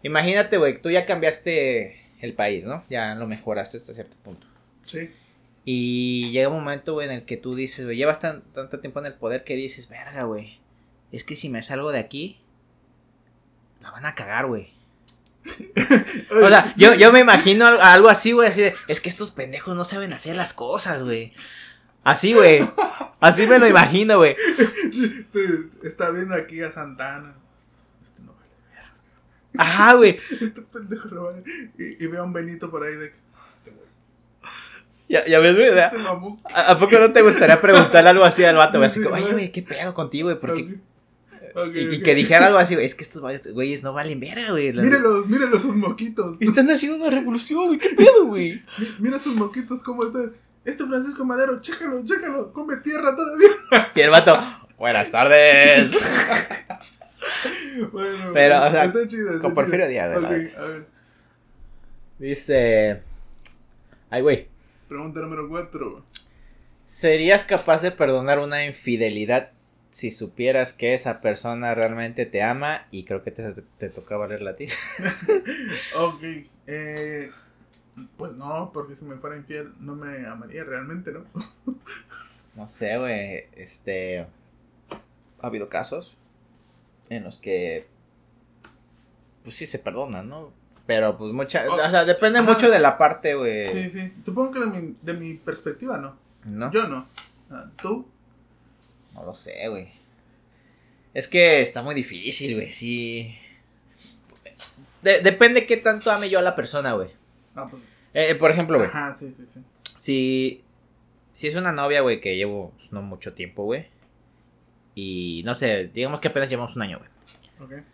[0.03, 2.83] Imagínate, güey, tú ya cambiaste el país, ¿no?
[2.89, 4.45] Ya lo mejoraste hasta cierto punto.
[4.83, 5.11] Sí.
[5.63, 8.99] Y llega un momento, güey, en el que tú dices, güey, llevas tan, tanto tiempo
[8.99, 10.59] en el poder que dices, verga, güey.
[11.11, 12.39] Es que si me salgo de aquí,
[13.81, 14.73] la van a cagar, güey.
[16.43, 19.75] o sea, yo, yo me imagino algo así, güey, así de, es que estos pendejos
[19.75, 21.33] no saben hacer las cosas, güey.
[22.03, 22.67] Así, güey.
[23.19, 24.35] Así me lo imagino, güey.
[25.83, 27.35] Está viendo aquí a Santana.
[29.57, 30.17] Ajá, güey.
[30.31, 31.43] Este pendejo no vale.
[31.77, 33.11] Y, y veo a un Benito por ahí de.
[33.47, 33.85] Este güey.
[35.09, 35.67] Ya, ya ves, güey.
[35.67, 35.81] Este
[36.55, 38.89] ¿A, poco no te gustaría preguntarle algo así al vato, güey?
[38.89, 40.39] Así como, oye, güey, ¿qué pedo contigo, güey?
[40.39, 40.79] Porque.
[41.53, 43.21] Okay, y, que dijera algo así, es que estos
[43.53, 44.73] güeyes no valen verga, güey.
[44.73, 46.37] Mírenlos, mírenlos sus moquitos.
[46.39, 48.61] Están haciendo una revolución, güey, qué pedo, güey.
[48.99, 50.33] Mira sus moquitos, cómo están.
[50.63, 53.49] Este Francisco Madero, chécalo, chécalo, come tierra todavía.
[53.95, 54.39] Y el vato,
[54.77, 55.91] buenas tardes.
[57.91, 60.85] bueno, pero, o sea, está chido, está con Porfirio Díaz, okay, a ver.
[62.19, 63.01] Dice.
[64.11, 64.47] Ay, güey.
[64.87, 66.05] Pregunta número 4.
[66.85, 69.51] ¿Serías capaz de perdonar una infidelidad
[69.91, 72.87] si supieras que esa persona realmente te ama?
[72.89, 74.67] Y creo que te, te tocaba leerla a ti.
[75.97, 76.23] ok.
[76.65, 77.29] Eh,
[78.17, 81.25] pues no, porque si me fuera infiel no me amaría realmente, ¿no?
[82.55, 83.45] no sé, güey.
[83.53, 84.25] Este.
[85.41, 86.15] Ha habido casos
[87.09, 87.87] en los que
[89.43, 90.53] pues sí se perdonan, ¿no?
[90.85, 93.69] Pero pues mucha, o sea, depende mucho de la parte, güey.
[93.69, 94.13] Sí, sí.
[94.23, 96.17] Supongo que de mi, de mi perspectiva, ¿no?
[96.45, 96.71] No.
[96.71, 97.07] Yo no.
[97.81, 98.07] ¿Tú?
[99.13, 99.91] No lo sé, güey.
[101.13, 103.37] Es que está muy difícil, güey, sí.
[105.01, 107.09] De, depende qué tanto ame yo a la persona, güey.
[107.55, 107.83] Ah, pues.
[108.13, 108.89] Eh, por ejemplo, güey.
[108.89, 109.61] Ajá, sí, sí, sí.
[109.97, 110.63] Si,
[111.31, 113.87] si es una novia, güey, que llevo pues, no mucho tiempo, güey.
[114.95, 117.09] Y no sé, digamos que apenas llevamos un año, güey.
[117.59, 117.85] Ok.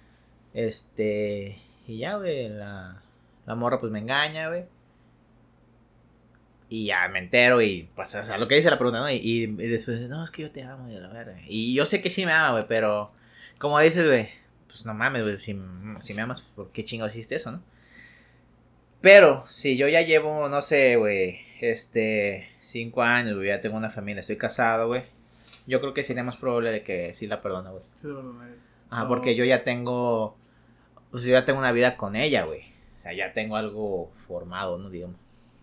[0.54, 1.58] Este.
[1.88, 3.02] Y ya, güey, la,
[3.46, 4.66] la morra pues me engaña, güey.
[6.70, 9.10] Y ya me entero y pues, o sea, lo que dice la pregunta, ¿no?
[9.10, 11.38] Y, y, y después, no, es que yo te amo, y a la verga.
[11.48, 13.12] Y yo sé que sí me ama, güey, pero
[13.60, 14.30] como dices, güey,
[14.68, 15.58] pues no mames, güey, si,
[16.00, 17.64] si me amas, ¿por qué chingados hiciste eso, no?
[19.02, 23.90] Pero, si yo ya llevo, no sé, güey, este, cinco años, güey, ya tengo una
[23.90, 25.04] familia, estoy casado, güey.
[25.68, 27.84] Yo creo que sería más probable de que sí la perdone, güey.
[27.94, 28.08] Sí.
[28.90, 29.08] Ajá, No.
[29.08, 30.38] porque yo ya tengo,
[31.12, 32.62] pues yo ya tengo una vida con ella, güey.
[32.98, 34.90] O sea, ya tengo algo formado, ¿no?
[34.90, 35.18] Digamos.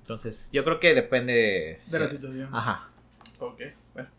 [0.05, 2.51] Entonces, yo creo que depende De la situación.
[2.53, 2.91] Ajá.
[3.39, 3.63] Ok,
[3.95, 4.11] bueno.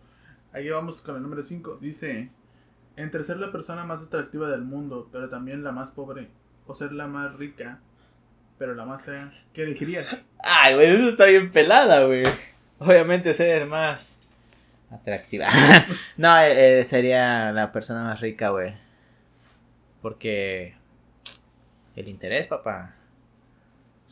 [0.52, 1.78] Ahí vamos con el número 5.
[1.80, 2.32] Dice,
[2.96, 6.30] entre ser la persona más atractiva del mundo, pero también la más pobre,
[6.66, 7.82] o ser la más rica,
[8.58, 10.24] pero la más fea, ¿qué elegirías?
[10.40, 12.24] Ay, güey, eso está bien pelada, güey.
[12.80, 14.28] Obviamente ser más
[14.90, 15.50] atractiva.
[16.18, 18.74] no, eh, eh, sería la persona más rica, güey.
[20.02, 20.74] Porque
[21.96, 22.95] el interés, papá.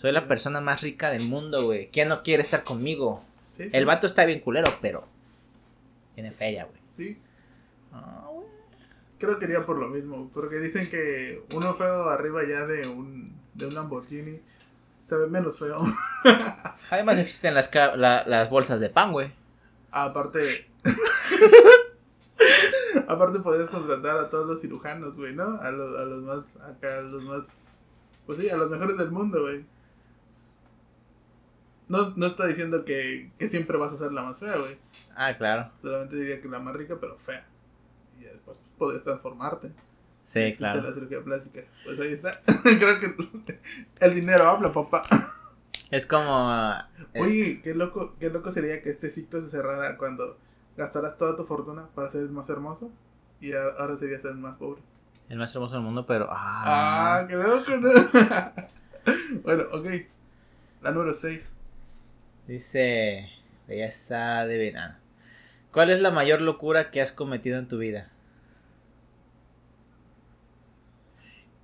[0.03, 1.87] Soy la persona más rica del mundo, güey.
[1.89, 3.23] ¿Quién no quiere estar conmigo?
[3.49, 3.69] ¿Sí?
[3.71, 5.05] El vato está bien culero, pero
[6.13, 6.77] tiene feria, güey.
[6.89, 7.21] Sí,
[7.89, 8.45] güey.
[9.17, 13.33] creo que iría por lo mismo, porque dicen que uno feo arriba ya de un,
[13.53, 14.41] de un Lamborghini
[14.99, 15.81] se ve menos feo.
[16.89, 19.31] Además existen las, la- las bolsas de pan, güey.
[19.89, 20.69] Aparte...
[23.07, 25.61] Aparte podrías contratar a todos los cirujanos, güey, ¿no?
[25.61, 27.85] A los, a los más, acá, a los más,
[28.25, 29.63] pues sí, a los mejores del mundo, güey.
[31.87, 34.77] No, no está diciendo que, que siempre vas a ser la más fea, güey.
[35.15, 35.71] Ah, claro.
[35.81, 37.45] Solamente diría que la más rica, pero fea.
[38.19, 39.71] Y después pues, podrías transformarte.
[40.23, 40.81] Sí, Existe claro.
[40.81, 41.61] la cirugía plástica.
[41.83, 42.41] Pues ahí está.
[42.63, 43.15] Creo que
[43.99, 45.03] el dinero habla, papá.
[45.91, 46.51] Es como...
[47.13, 50.37] eh, Oye, qué loco, qué loco sería que este ciclo se cerrara cuando
[50.77, 52.91] gastaras toda tu fortuna para ser el más hermoso
[53.41, 54.81] y ahora serías el más pobre.
[55.29, 56.27] el más hermoso del mundo, pero...
[56.31, 57.89] Ah, Ah, qué loco, ¿no?
[59.43, 59.85] bueno, ok.
[60.81, 61.53] La número 6.
[62.47, 63.29] Dice...
[63.67, 64.95] Belleza de verano.
[65.71, 68.11] ¿Cuál es la mayor locura que has cometido en tu vida?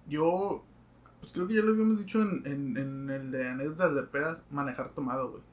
[0.07, 0.63] Yo,
[1.19, 4.41] pues creo que ya lo habíamos dicho en, en, en el de anécdotas de pedas,
[4.49, 5.43] manejar tomado, güey.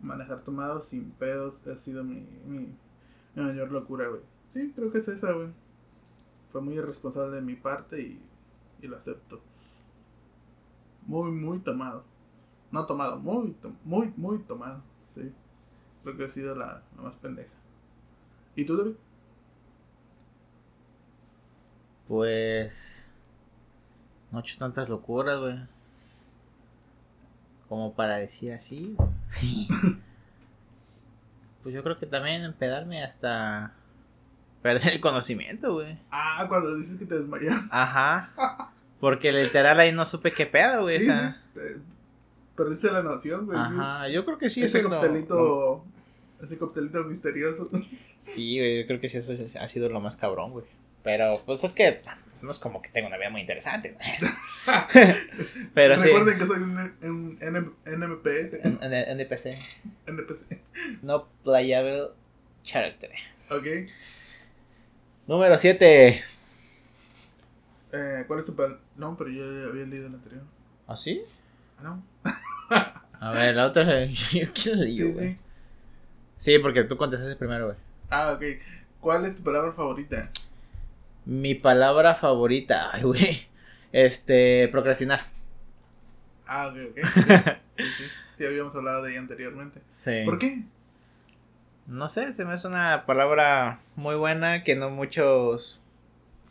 [0.00, 2.74] Manejar tomado sin pedos ha sido mi, mi,
[3.34, 4.22] mi mayor locura, güey.
[4.52, 5.48] Sí, creo que es esa, güey.
[6.50, 8.22] Fue muy irresponsable de mi parte y,
[8.82, 9.40] y lo acepto.
[11.06, 12.04] Muy, muy tomado.
[12.72, 15.32] No tomado, muy, to- muy, muy tomado, sí.
[16.02, 17.50] Creo que ha sido la, la más pendeja.
[18.56, 18.94] ¿Y tú, David?
[22.08, 23.08] Pues...
[24.30, 25.58] No he hecho tantas locuras, güey.
[27.68, 28.96] Como para decir así.
[31.62, 33.74] pues yo creo que también empedarme hasta...
[34.62, 35.98] Perder el conocimiento, güey.
[36.10, 37.66] Ah, cuando dices que te desmayas.
[37.70, 38.30] Ajá.
[39.00, 40.98] Porque literal ahí no supe qué pedo, güey.
[40.98, 41.10] Sí,
[41.54, 41.60] sí,
[42.60, 43.58] perdiste la noción, güey.
[43.58, 44.62] Ajá, yo creo que sí.
[44.62, 45.82] ese es coctelito,
[46.42, 47.66] ese coctelito misterioso.
[48.18, 50.66] Sí, güey, yo creo que sí, eso es- ha sido lo más cabrón, güey.
[51.02, 53.96] Pero, pues es que pues, no es como que tengo una vida muy interesante.
[55.74, 56.04] Pero sí.
[56.04, 58.60] Recuerden que soy un, NPC.
[60.06, 60.60] NPC.
[61.00, 62.08] No playable
[62.62, 63.10] character.
[63.50, 63.88] Ok.
[65.26, 66.22] Número 7.
[67.92, 68.54] Eh, ¿Cuál es tu?
[68.96, 70.42] No, pero yo había leído el anterior.
[70.86, 71.22] ¿Ah, sí?
[71.78, 72.09] Ah, no.
[73.20, 74.04] A ver, la otra.
[74.06, 74.14] Yo
[74.54, 75.12] Sí, digo, sí.
[75.12, 75.36] güey.
[76.38, 77.76] Sí, porque tú contestaste primero, güey.
[78.10, 78.42] Ah, ok.
[79.00, 80.30] ¿Cuál es tu palabra favorita?
[81.26, 82.90] Mi palabra favorita.
[82.92, 83.46] Ay, güey.
[83.92, 85.20] Este, procrastinar.
[86.46, 86.98] Ah, ok, ok.
[87.14, 87.22] Sí,
[87.76, 88.04] sí, sí.
[88.34, 89.80] Sí, habíamos hablado de ella anteriormente.
[89.90, 90.22] Sí.
[90.24, 90.62] ¿Por qué?
[91.86, 95.80] No sé, se me hace una palabra muy buena que no muchos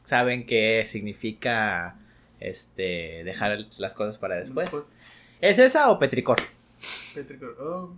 [0.04, 1.96] saben qué significa
[2.40, 4.98] este dejar las cosas para después.
[5.42, 6.38] ¿Es esa o petricor?
[7.16, 7.56] Petricor.
[7.60, 7.94] Oh.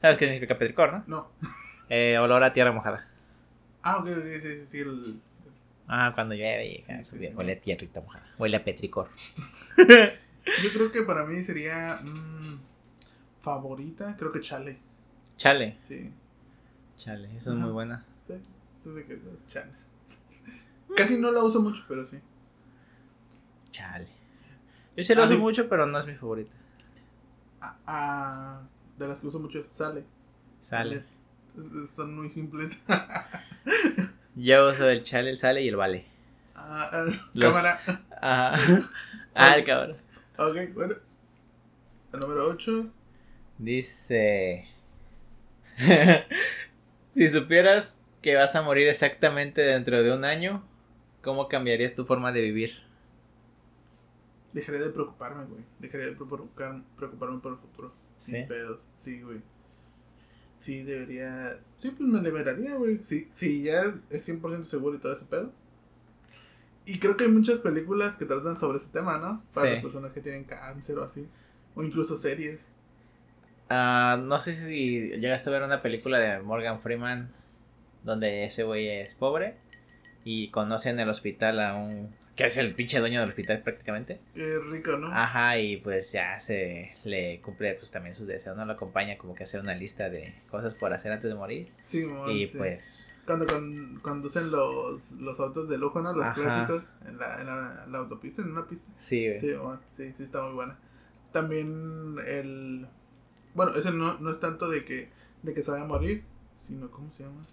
[0.00, 1.04] ¿Sabes qué significa petricor, no?
[1.06, 1.28] no.
[1.88, 3.08] Eh, olor a tierra mojada.
[3.82, 4.78] Ah, ok, sí, sí, sí.
[4.80, 5.20] El...
[5.88, 7.36] Ah, cuando llueve y Sí, sí, bien, sí.
[7.38, 8.26] huele a tierrita mojada.
[8.38, 9.08] Huele a petricor.
[9.76, 11.98] Yo creo que para mí sería.
[12.02, 12.58] mm,
[13.40, 14.78] favorita, creo que Chale.
[15.36, 15.78] Chale.
[15.86, 16.10] Sí.
[16.96, 18.04] Chale, eso es muy buena.
[18.26, 18.34] Sí,
[19.06, 19.70] que Chale.
[20.96, 22.18] Casi no la uso mucho, pero sí.
[23.70, 24.08] Chale.
[24.96, 26.55] Yo sí lo Ah, uso mucho, pero no es mi favorita.
[27.60, 28.62] Ah,
[28.98, 30.04] de las que uso mucho es Sale.
[30.60, 31.04] Sale.
[31.58, 32.82] Es- Son muy simples.
[34.34, 36.04] Yo uso el chale, el sale y el vale.
[36.54, 37.80] Ah, Los- Cámara.
[38.20, 38.56] Ajá.
[39.34, 39.96] ah, el cabrón.
[40.38, 40.94] Ok, bueno.
[42.12, 42.90] El número 8.
[43.58, 44.66] Dice...
[47.14, 50.62] si supieras que vas a morir exactamente dentro de un año,
[51.22, 52.82] ¿cómo cambiarías tu forma de vivir?
[54.56, 55.62] Dejaría de preocuparme, güey.
[55.78, 57.92] Dejaría de preocuparme por el futuro.
[58.16, 58.80] Sin pedos.
[58.94, 59.42] Sí, güey.
[60.56, 61.60] Sí, debería.
[61.76, 62.96] Sí, pues me liberaría, güey.
[62.96, 65.52] Si, sí, ya es 100% seguro y todo ese pedo.
[66.86, 69.44] Y creo que hay muchas películas que tratan sobre ese tema, ¿no?
[69.52, 71.28] Para las personas que tienen cáncer o así.
[71.74, 72.70] O incluso series.
[73.68, 77.30] Uh, no sé si llegaste a ver una película de Morgan Freeman
[78.04, 79.56] donde ese güey es pobre
[80.24, 84.20] y conoce en el hospital a un que es el pinche dueño del hospital prácticamente.
[84.34, 85.08] Es rico, ¿no?
[85.08, 88.66] Ajá, y pues ya se le cumple pues también sus deseos, ¿no?
[88.66, 91.72] Lo acompaña como que hacer una lista de cosas por hacer antes de morir.
[91.84, 93.18] Sí, Y pues...
[93.24, 93.46] Cuando
[94.02, 96.12] conducen los, los autos de lujo, ¿no?
[96.12, 98.92] Los clásicos en la, en, la, autopista, en una pista.
[98.96, 99.54] Sí, Sí,
[99.92, 100.78] sí, sí, está muy buena.
[101.32, 102.86] También el...
[103.54, 105.08] Bueno, ese no, no es tanto de que,
[105.42, 106.22] de que se vaya a morir,
[106.58, 107.46] sino, ¿cómo se llama?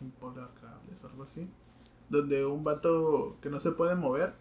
[0.00, 1.46] Impolacables o algo así
[2.08, 4.34] donde un vato que no se puede mover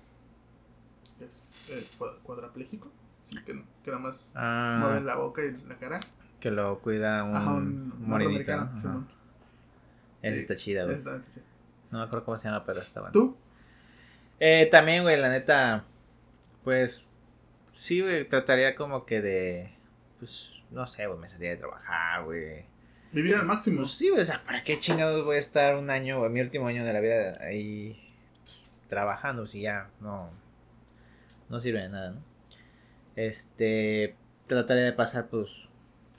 [1.20, 1.86] es eh,
[2.24, 2.92] cuadrapléjico,
[3.24, 4.78] así que, que nada más ah.
[4.80, 6.00] mueve la boca y la cara.
[6.40, 9.08] Que lo cuida un, Ajá, un, un
[10.22, 11.02] Esa está chida, güey.
[11.90, 13.14] No me acuerdo cómo se llama, pero está bueno.
[13.14, 13.36] ¿Tú?
[14.40, 15.86] Eh, también, güey, la neta,
[16.64, 17.12] pues,
[17.72, 19.74] sí, güey, trataría como que de,
[20.20, 22.77] pues, no sé, güey, me salía de trabajar, güey
[23.18, 23.78] Vivir al máximo.
[23.78, 26.68] Pues sí, o sea, ¿para qué chingados voy a estar un año, o mi último
[26.68, 28.00] año de la vida ahí
[28.44, 30.30] pues, trabajando si ya no,
[31.50, 32.22] no sirve de nada, ¿no?
[33.16, 35.68] Este, trataré de pasar, pues...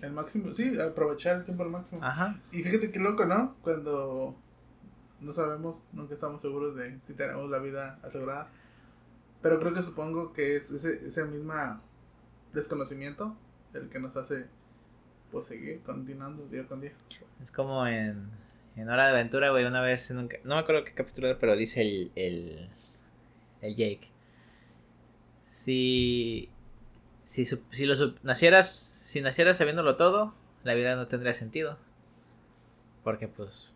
[0.00, 2.04] El máximo, sí, aprovechar el tiempo al máximo.
[2.04, 2.40] Ajá.
[2.50, 3.54] Y fíjate qué loco, ¿no?
[3.62, 4.34] Cuando
[5.20, 8.50] no sabemos, nunca estamos seguros de si tenemos la vida asegurada.
[9.40, 11.80] Pero creo que supongo que es ese, ese mismo
[12.52, 13.36] desconocimiento
[13.72, 14.46] el que nos hace
[15.30, 16.92] pues seguir continuando día con día.
[17.42, 18.30] Es como en,
[18.76, 21.82] en Hora de Aventura, güey, una vez, no me acuerdo qué capítulo era, pero dice
[21.82, 22.68] el, el,
[23.60, 24.08] el Jake.
[25.48, 26.48] Si,
[27.24, 31.78] si, si lo nacieras, si nacieras sabiéndolo todo, la vida no tendría sentido.
[33.04, 33.72] Porque pues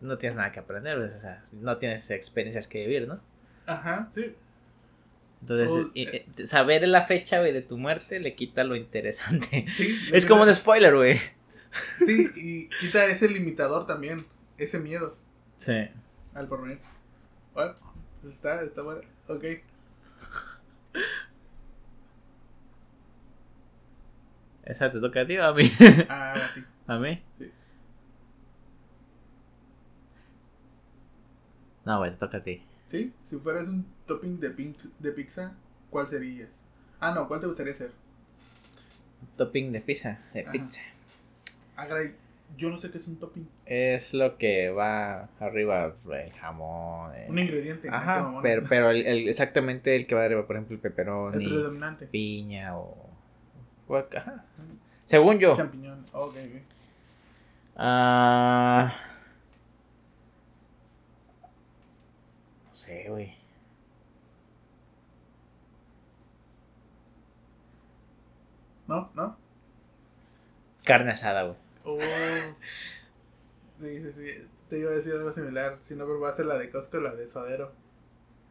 [0.00, 3.20] no tienes nada que aprender, o sea, no tienes experiencias que vivir, ¿no?
[3.66, 4.36] Ajá, sí.
[5.40, 9.66] Entonces, oh, eh, saber la fecha, güey, de tu muerte le quita lo interesante.
[10.12, 11.20] es como un spoiler, güey.
[12.04, 14.24] Sí, y quita ese limitador también,
[14.56, 15.16] ese miedo.
[15.56, 15.88] Sí.
[16.34, 16.78] Al porvenir.
[17.54, 17.74] Bueno,
[18.20, 19.02] pues está, está bueno.
[19.28, 19.44] Ok.
[24.64, 25.70] ¿Esa te toca a ti o a mí?
[26.08, 26.64] a ti.
[26.86, 27.22] ¿A mí?
[27.38, 27.52] Sí.
[31.84, 32.62] No, güey, te toca a ti.
[32.86, 33.14] ¿Sí?
[33.22, 34.48] Si fueras un topping de,
[34.98, 35.52] de pizza,
[35.90, 36.48] ¿cuál serías?
[36.98, 37.92] Ah, no, ¿cuál te gustaría ser?
[39.36, 40.80] Topping de pizza, de pizza.
[41.76, 41.86] Ah,
[42.56, 43.46] yo no sé qué es un topping.
[43.66, 47.12] Es lo que va arriba, el jamón.
[47.28, 47.88] Un ingrediente.
[47.90, 51.44] Ajá, pero, pero el, exactamente el que va arriba, por ejemplo, el pepperoni.
[51.44, 52.06] El predominante.
[52.06, 52.96] Piña o...
[54.16, 54.44] Ajá.
[55.04, 55.54] Según yo.
[55.54, 56.62] Champiñón, ok, ok.
[57.76, 58.92] Ah...
[62.66, 63.37] no sé, güey.
[68.88, 69.12] ¿No?
[69.14, 69.38] ¿No?
[70.84, 71.56] Carne asada, güey.
[71.84, 71.98] Oh.
[73.74, 74.48] Sí, sí, sí.
[74.68, 75.76] Te iba a decir algo similar.
[75.80, 77.72] Si no probaste la de Costco, la de suadero.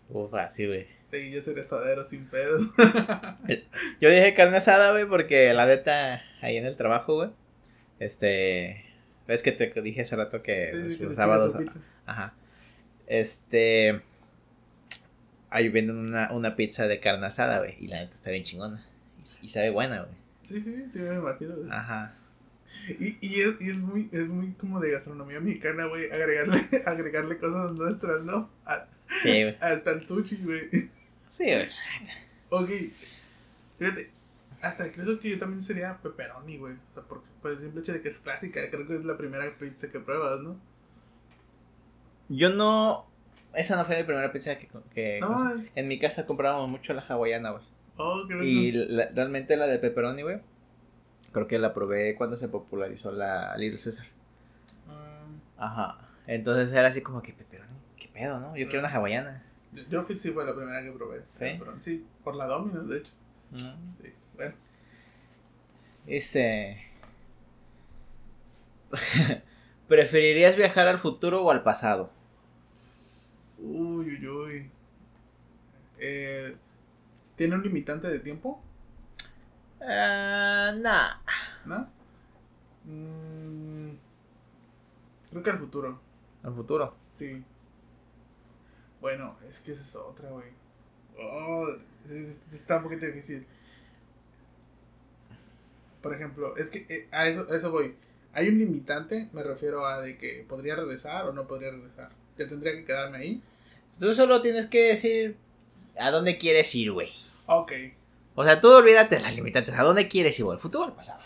[0.09, 0.87] Ufa, sí, güey.
[1.11, 2.63] Sí, yo seré suadero sin pedos.
[4.01, 7.29] yo dije carne asada, güey, porque la neta ahí en el trabajo, güey.
[7.99, 8.85] Este.
[9.27, 11.55] ¿Ves que te dije hace rato que, sí, los sábados.
[12.05, 12.35] Ajá.
[13.07, 14.01] Este.
[15.49, 17.75] Ahí venden una, una pizza de carne asada, güey.
[17.79, 18.85] Y la neta está bien chingona.
[19.17, 20.26] Y, y sabe buena, güey.
[20.47, 21.55] Sí, sí, sí, me imagino.
[21.69, 22.15] Ajá.
[22.87, 27.37] Y, y, es, y es muy es muy como de gastronomía mexicana, güey, agregarle, agregarle
[27.37, 28.49] cosas nuestras, ¿no?
[29.21, 29.57] sí, güey.
[29.61, 30.69] Hasta el sushi, güey.
[31.29, 31.67] Sí, güey.
[32.49, 32.69] Ok.
[33.77, 34.09] Fíjate,
[34.61, 36.75] hasta creo que yo también sería pepperoni, güey.
[36.75, 38.69] O sea, por, por el simple hecho de que es clásica.
[38.71, 40.57] Creo que es la primera pizza que pruebas, ¿no?
[42.29, 43.05] Yo no.
[43.53, 44.69] Esa no fue mi primera pizza que.
[44.93, 45.35] que no,
[45.75, 47.63] En mi casa comprábamos mucho la hawaiana, güey.
[47.97, 48.71] Oh, y
[49.13, 50.39] realmente la de pepperoni, güey.
[51.31, 54.05] Creo que la probé cuando se popularizó la Little César.
[54.87, 55.25] Ah.
[55.57, 55.97] Ajá.
[56.27, 58.55] Entonces era así como que pepperoni, qué pedo, ¿no?
[58.55, 59.43] Yo quiero una hawaiana.
[59.89, 61.23] Yo, fui, sí fue la primera que probé.
[61.27, 61.59] Sí.
[61.79, 63.11] Sí, por la Domino's, de hecho.
[63.51, 64.01] Mm.
[64.01, 64.55] Sí, bueno.
[66.05, 66.83] Ese.
[69.87, 72.11] ¿Preferirías viajar al futuro o al pasado?
[73.59, 74.69] Uy, uy, uy.
[75.99, 76.55] Eh,
[77.37, 78.59] ¿Tiene un limitante de tiempo?
[79.79, 81.17] Uh, nah.
[81.65, 81.87] ¿No?
[82.83, 83.91] Mm,
[85.29, 86.01] creo que al futuro.
[86.41, 86.95] ¿Al futuro?
[87.11, 87.43] Sí.
[88.99, 90.47] Bueno, es que esa es otra, güey.
[91.19, 91.67] Oh,
[92.51, 93.45] está un poquito difícil.
[96.01, 97.95] Por ejemplo, es que eh, a, eso, a eso voy.
[98.33, 99.29] ¿Hay un limitante?
[99.31, 102.09] Me refiero a de que podría regresar o no podría regresar.
[102.35, 103.43] ¿Ya tendría que quedarme ahí?
[103.99, 105.37] Tú solo tienes que decir
[105.99, 107.11] a dónde quieres ir, güey.
[107.47, 107.71] Ok.
[108.35, 109.73] O sea, tú olvídate de las limitantes.
[109.73, 110.45] ¿A dónde quieres ir?
[110.51, 111.19] ¿El futuro o el pasado?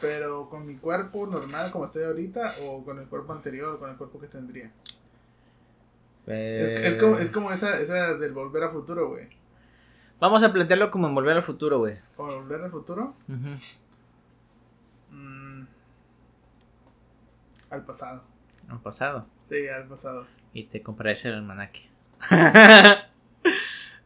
[0.00, 3.90] Pero con mi cuerpo normal como estoy ahorita o con el cuerpo anterior o con
[3.90, 4.70] el cuerpo que tendría.
[6.26, 9.28] Es, es, como, es como esa, esa del volver al futuro, güey.
[10.20, 11.98] Vamos a plantearlo como en volver al futuro, güey.
[12.16, 13.14] ¿Como volver al futuro?
[15.10, 15.64] Mm,
[17.70, 18.24] al pasado.
[18.68, 19.26] ¿Al pasado?
[19.42, 20.26] Sí, al pasado.
[20.54, 21.88] Y te compraré el almanaque.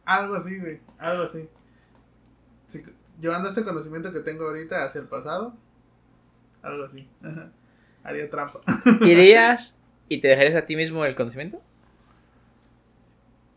[0.09, 0.79] algo así, güey.
[0.97, 1.47] Algo así.
[3.19, 5.55] llevando ese conocimiento que tengo ahorita hacia el pasado.
[6.61, 7.07] Algo así.
[8.03, 8.61] Haría trampa.
[9.01, 11.61] ¿Irías y te dejarías a ti mismo el conocimiento?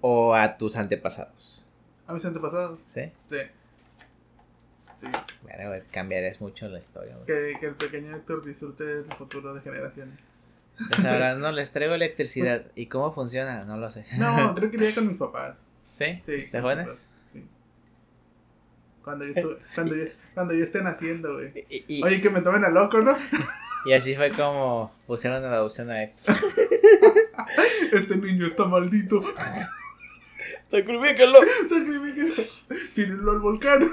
[0.01, 1.65] ¿O a tus antepasados?
[2.07, 2.81] ¿A mis antepasados?
[2.87, 3.13] Sí.
[3.25, 3.39] Sí.
[5.01, 5.07] Sí.
[5.43, 7.17] Bueno, güey, cambiarías mucho la historia.
[7.27, 10.19] Que, que, el pequeño Héctor disfrute del futuro de generaciones.
[10.77, 12.63] Pues ahora no les traigo electricidad.
[12.63, 13.65] Pues ¿Y cómo funciona?
[13.65, 14.07] No lo sé.
[14.19, 15.63] No, creo que iría con mis papás.
[15.93, 16.21] ¿Sí?
[16.25, 16.47] Sí.
[16.51, 17.11] ¿De jóvenes?
[17.27, 17.47] Sí.
[19.05, 21.67] Cuando yo, estuve, cuando, yo, cuando yo esté naciendo, güey.
[22.03, 23.17] Oye, que me tomen a loco, ¿no?
[23.85, 26.37] Y así fue como pusieron la adopción a Héctor.
[27.93, 29.23] Este niño está maldito.
[30.71, 31.41] Sacrifíquenlo.
[31.69, 32.45] Sacrifíquenlo.
[32.95, 33.93] Tírenlo al volcán.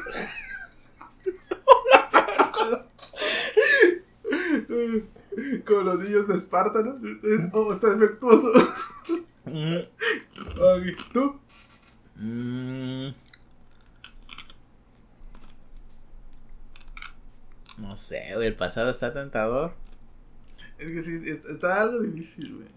[5.66, 6.96] Como los niños de Esparta, ¿no?
[7.54, 8.48] Oh, está defectuoso.
[9.46, 9.78] Mm.
[11.12, 11.40] ¿Tú?
[12.20, 13.14] Mm.
[17.78, 19.74] No sé, güey, el pasado está tentador.
[20.78, 22.68] Es que sí, está algo difícil, güey.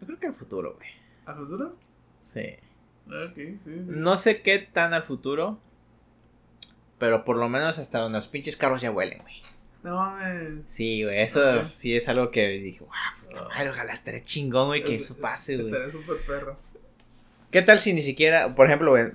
[0.00, 0.88] Yo creo que al futuro, güey.
[1.26, 1.76] ¿Al futuro?
[2.22, 2.46] Sí.
[3.06, 3.84] Ok, sí, sí.
[3.86, 5.58] No sé qué tan al futuro,
[6.98, 9.42] pero por lo menos hasta donde los pinches carros ya huelen, güey.
[9.84, 10.62] No mames.
[10.66, 15.16] Sí, güey, eso sí es algo que dije, wow, ojalá estaré chingón, güey, que eso
[15.18, 15.66] pase, güey.
[15.66, 16.56] Estaré súper perro.
[17.50, 19.12] ¿Qué tal si ni siquiera, por ejemplo, güey,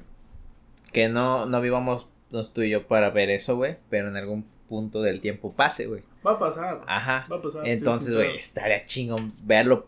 [0.94, 2.08] que no, no vivamos
[2.54, 6.04] tú y yo para ver eso, güey, pero en algún punto del tiempo pase, güey.
[6.26, 6.84] Va a pasar.
[6.86, 7.28] Ajá.
[7.32, 7.68] Va a pasar.
[7.68, 9.88] Entonces, güey, estaría chingón verlo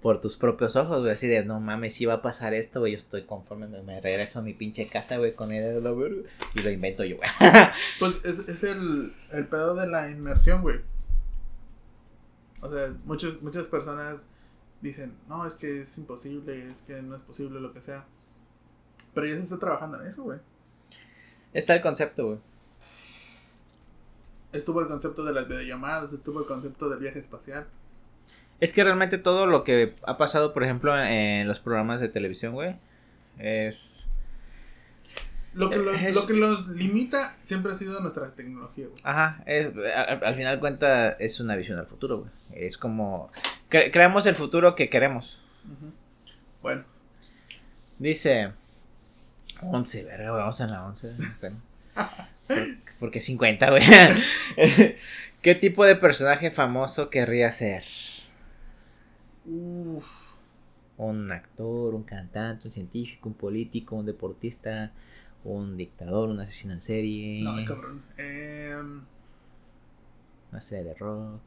[0.00, 2.92] por tus propios ojos, güey, así de, no mames, si va a pasar esto, güey,
[2.92, 6.28] yo estoy conforme, me, regreso a mi pinche casa, güey, con idea de la verga,
[6.54, 7.28] y lo invento yo, güey.
[7.98, 10.80] pues es, es el, el pedo de la inmersión, güey.
[12.62, 14.22] O sea, muchos, muchas personas
[14.80, 18.06] dicen, no, es que es imposible, es que no es posible, lo que sea.
[19.14, 20.38] Pero ya se está trabajando en eso, güey.
[21.52, 22.38] Está el concepto, güey.
[24.52, 27.68] Estuvo el concepto de las videollamadas, estuvo el concepto del viaje espacial.
[28.60, 32.52] Es que realmente todo lo que ha pasado, por ejemplo, en los programas de televisión,
[32.52, 32.76] güey,
[33.38, 33.78] es...
[35.52, 39.00] Lo que, lo, que los limita siempre ha sido nuestra tecnología, güey.
[39.02, 39.42] Ajá,
[40.22, 42.30] al, final cuenta es una visión al futuro, güey.
[42.54, 43.32] Es como...
[43.68, 45.42] creamos el futuro que queremos.
[46.62, 46.84] Bueno.
[47.98, 48.52] Dice...
[49.62, 51.14] 11, verga, vamos en la 11.
[53.00, 53.82] porque 50, güey.
[55.42, 57.82] ¿Qué tipo de personaje famoso querría ser?
[59.46, 64.92] Un actor, un cantante, un científico, un político, un deportista,
[65.44, 67.42] un dictador, un asesino en serie.
[67.42, 68.02] No, cabrón.
[68.18, 68.76] Eh...
[70.50, 71.40] Una serie de rock.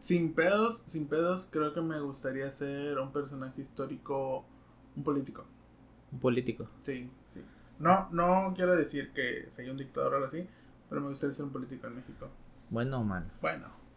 [0.00, 4.44] Sin pedos, sin pedos, creo que me gustaría ser un personaje histórico,
[4.96, 5.46] un político.
[6.12, 6.68] Un político.
[6.82, 7.42] Sí, sí.
[7.78, 10.46] No, no quiero decir que sea un dictador o algo así,
[10.90, 12.28] pero me gustaría ser un político en México.
[12.68, 13.26] Bueno o malo.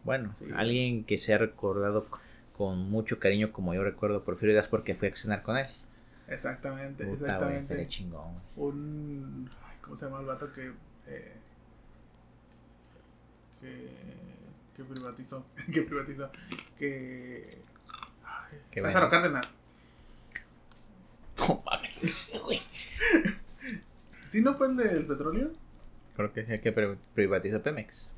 [0.08, 0.34] Bueno.
[0.40, 2.08] Bueno, alguien que se ha recordado
[2.54, 5.68] con mucho cariño como yo recuerdo Porfirio Díaz porque fui a cenar con él.
[6.30, 7.88] Exactamente, exactamente.
[7.90, 8.42] chingón.
[8.56, 9.50] Un...
[9.82, 10.72] ¿Cómo se llama el vato que...
[11.08, 11.34] Eh,
[13.60, 13.90] que...
[14.78, 15.46] que privatizó?
[15.74, 16.32] que privatizó?
[16.80, 17.62] Que...
[18.24, 19.46] Ay, Lázaro Cárdenas.
[21.38, 22.62] No mames, güey.
[24.26, 25.52] ¿Sí no fue el del petróleo?
[26.16, 26.72] Creo que es que
[27.14, 28.10] privatizó Pemex.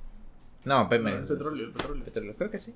[0.66, 1.22] No, Pemex.
[1.22, 2.36] el petróleo, el petróleo.
[2.36, 2.76] Creo que sí.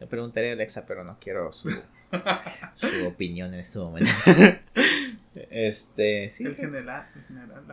[0.00, 1.70] Le preguntaría a Alexa, pero no quiero su,
[2.76, 4.10] su opinión en este momento.
[5.50, 6.44] este, sí.
[6.44, 7.64] El general, el general,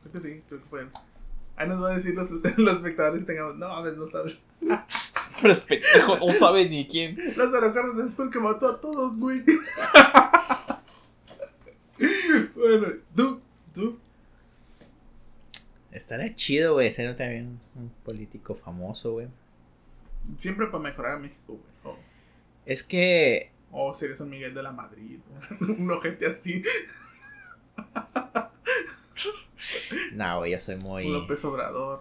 [0.00, 0.88] creo que sí, creo que fue él.
[1.56, 3.56] Ahí nos va a decir los, los espectadores que tengamos.
[3.56, 4.38] No, a ver, no sabes.
[5.40, 7.16] Pero pendejo, no sabes ni quién.
[7.36, 9.44] Lázaro Cárdenas fue el que mató a todos, güey.
[12.56, 13.40] bueno, tú,
[13.72, 14.00] tú.
[15.90, 19.28] Estaría chido, güey, ser también un político famoso, güey.
[20.36, 21.62] Siempre para mejorar a México, güey.
[21.84, 21.96] Oh.
[22.66, 23.50] Es que.
[23.70, 25.20] O oh, sería San Miguel de la Madrid.
[25.60, 26.62] un ojete así.
[30.12, 31.06] no, güey, yo soy muy.
[31.06, 32.00] Un López Obrador.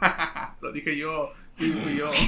[0.60, 1.30] Lo dije yo.
[1.54, 2.10] Sí, fui yo.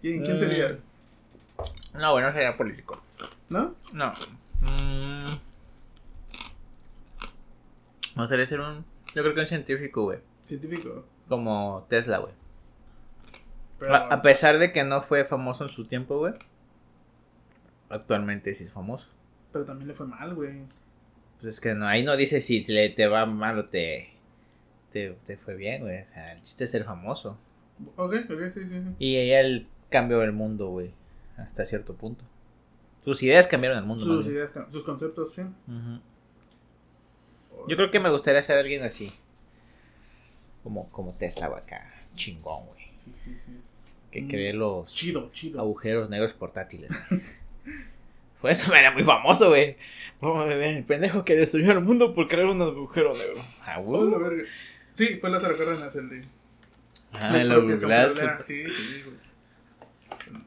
[0.00, 0.68] ¿Quién, quién sería?
[1.94, 3.02] No, bueno, sería político.
[3.48, 3.74] ¿No?
[3.92, 4.12] No.
[4.60, 5.47] Mm.
[8.18, 8.84] No sería ser un.
[9.14, 10.18] Yo creo que un científico, güey.
[10.42, 11.04] ¿Científico?
[11.28, 12.32] Como Tesla, güey.
[13.88, 16.34] A, pesar de que no fue famoso en su tiempo, güey.
[17.88, 19.08] Actualmente sí es famoso.
[19.52, 20.64] Pero también le fue mal, güey.
[21.40, 24.10] Pues es que no, ahí no dice si le, te va mal o te,
[24.90, 26.02] te, te fue bien, güey.
[26.02, 27.38] O sea, el chiste es ser famoso.
[27.94, 28.68] Ok, ok, sí, sí.
[28.68, 28.94] sí.
[28.98, 30.92] Y él cambió el mundo, güey.
[31.36, 32.24] Hasta cierto punto.
[33.04, 34.04] Sus ideas cambiaron el mundo.
[34.04, 35.42] Sus ideas, sus conceptos, sí.
[37.68, 39.12] Yo creo que me gustaría ser alguien así.
[40.62, 41.92] Como, como Tesla, güey, acá.
[42.14, 42.80] Chingón, güey.
[43.04, 43.52] Sí, sí, sí.
[44.10, 45.60] Que mm, cree los chido, chido.
[45.60, 46.90] agujeros negros portátiles.
[48.40, 49.76] Fue eso, era muy famoso, güey.
[50.22, 53.42] El pendejo que destruyó el mundo por crear un agujero negro.
[53.62, 54.44] Ah, güey.
[54.92, 56.24] Sí, fue la Cárdenas el de.
[57.12, 57.62] Ah, lo
[58.42, 59.27] Sí, sí, güey.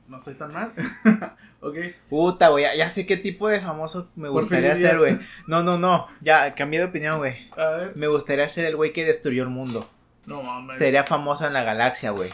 [0.08, 0.74] No soy tan mal.
[1.62, 1.76] ok.
[2.10, 2.66] Puta, güey.
[2.78, 5.18] Ya, sé qué tipo de famoso me gustaría ser, güey.
[5.48, 6.08] No, no, no.
[6.22, 7.50] Ya, cambié de opinión, güey.
[7.58, 7.96] A ver.
[7.96, 9.90] Me gustaría ser el güey que destruyó el mundo.
[10.26, 10.78] No mames.
[10.78, 12.30] Sería famoso en la galaxia, güey.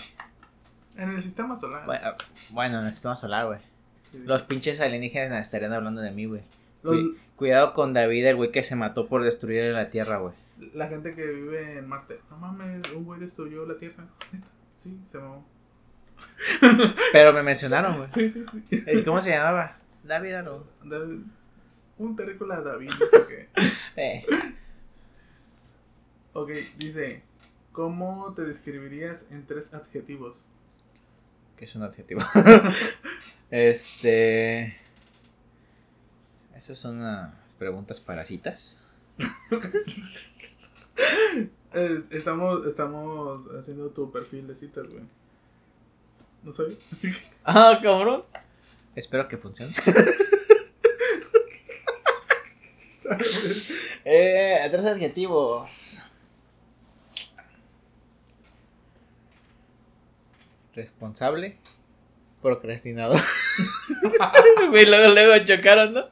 [0.97, 1.85] En el sistema solar.
[2.49, 3.59] Bueno, en el sistema solar, güey.
[4.13, 6.43] Los pinches alienígenas estarían hablando de mí, güey.
[7.35, 10.33] Cuidado con David, el güey que se mató por destruir la Tierra, güey.
[10.73, 12.19] La gente que vive en Marte.
[12.31, 14.05] No mames, un güey destruyó la Tierra.
[14.73, 15.45] Sí, se mamó.
[17.11, 18.09] Pero me mencionaron, güey.
[18.13, 19.03] Sí, sí, sí.
[19.03, 19.77] ¿Cómo se llamaba?
[20.03, 20.67] David algo.
[20.83, 21.19] David.
[21.97, 22.91] Un terrícola David,
[23.27, 23.49] qué.
[23.95, 24.25] eh.
[26.33, 27.23] Ok, dice.
[27.71, 30.35] ¿Cómo te describirías en tres adjetivos?
[31.57, 32.21] ¿Qué es un adjetivo?
[33.51, 34.77] este.
[36.55, 38.81] Esas son uh, preguntas parasitas.
[42.11, 45.03] estamos, estamos haciendo tu perfil de citas, güey.
[46.47, 46.77] ¿No sabes?
[47.43, 48.23] ah, cabrón.
[48.95, 49.75] Espero que funcione.
[54.05, 56.03] eh, tres adjetivos.
[60.73, 61.57] Responsable.
[62.41, 63.19] Procrastinador.
[64.73, 66.09] y luego, luego chocaron, ¿no?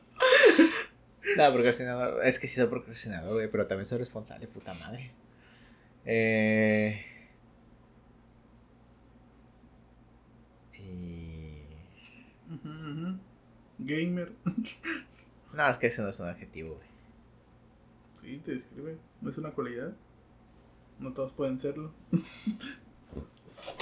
[1.37, 2.25] No, procrastinador.
[2.25, 5.11] Es que sí soy procrastinador, güey, pero también soy responsable, puta madre.
[6.05, 7.14] Eh.
[13.79, 14.31] Gamer.
[15.53, 16.87] no, es que ese no es un adjetivo, güey.
[18.21, 18.97] Sí, te describe.
[19.21, 19.93] No es una cualidad.
[20.99, 21.91] No todos pueden serlo.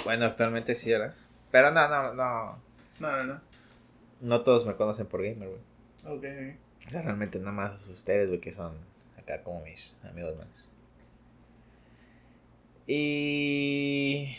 [0.05, 1.15] bueno, actualmente sí, ¿verdad?
[1.51, 2.57] Pero no, no, no.
[2.99, 3.41] No, no, no.
[4.21, 5.61] No todos me conocen por gamer, güey.
[6.05, 6.57] Ok.
[6.87, 8.73] O sea, realmente nada más ustedes, güey, que son
[9.17, 10.71] acá como mis amigos más.
[12.87, 14.35] Y...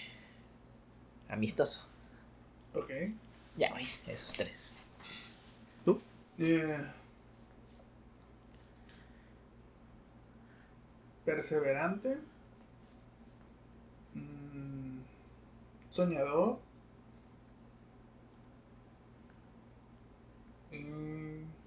[1.28, 1.88] Amistoso.
[2.74, 2.90] Ok.
[3.56, 4.74] Ya, güey, esos tres.
[5.84, 5.98] ¿Tú?
[6.38, 6.90] Eh,
[11.24, 12.18] perseverante.
[14.14, 14.98] Mm,
[15.90, 16.58] soñador.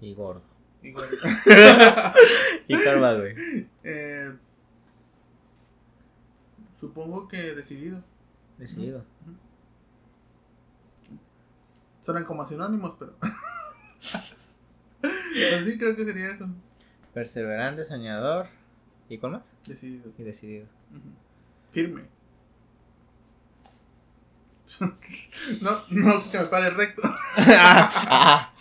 [0.00, 0.42] Y, gordo.
[0.82, 1.16] Y gordo.
[2.68, 3.34] y calma, güey.
[3.82, 4.36] Eh,
[6.74, 8.02] supongo que decidido.
[8.58, 9.02] Decidido.
[12.08, 13.12] Suenan como sinónimos, pero.
[15.02, 16.48] pero sí, creo que sería eso.
[17.12, 18.46] Perseverante, soñador.
[19.10, 19.42] ¿Y con más?
[19.66, 20.10] Decidido.
[20.16, 20.66] Y decidido.
[21.70, 22.04] Firme.
[25.60, 27.02] no, no es que me pare recto.
[27.04, 28.52] Ah, ah,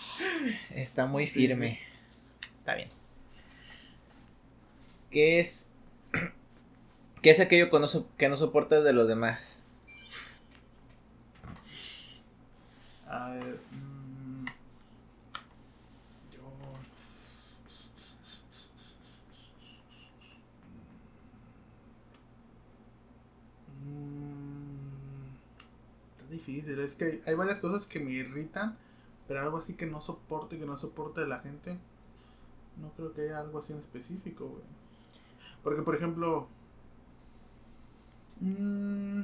[0.75, 1.79] está muy firme.
[2.59, 2.89] Está bien.
[5.09, 5.71] ¿Qué es.
[7.21, 7.87] ¿Qué es aquello que no,
[8.17, 9.56] que no soportas de los demás?
[13.09, 13.59] A ver.
[13.71, 14.45] Mmm,
[16.31, 16.41] yo.
[23.85, 25.27] Mmm,
[26.19, 26.79] está difícil.
[26.79, 28.77] Es que hay, varias cosas que me irritan.
[29.27, 31.77] Pero algo así que no soporte, que no soporte la gente.
[32.81, 34.63] No creo que haya algo así en específico, güey.
[35.63, 36.47] Porque, por ejemplo.
[38.41, 39.23] Mmm,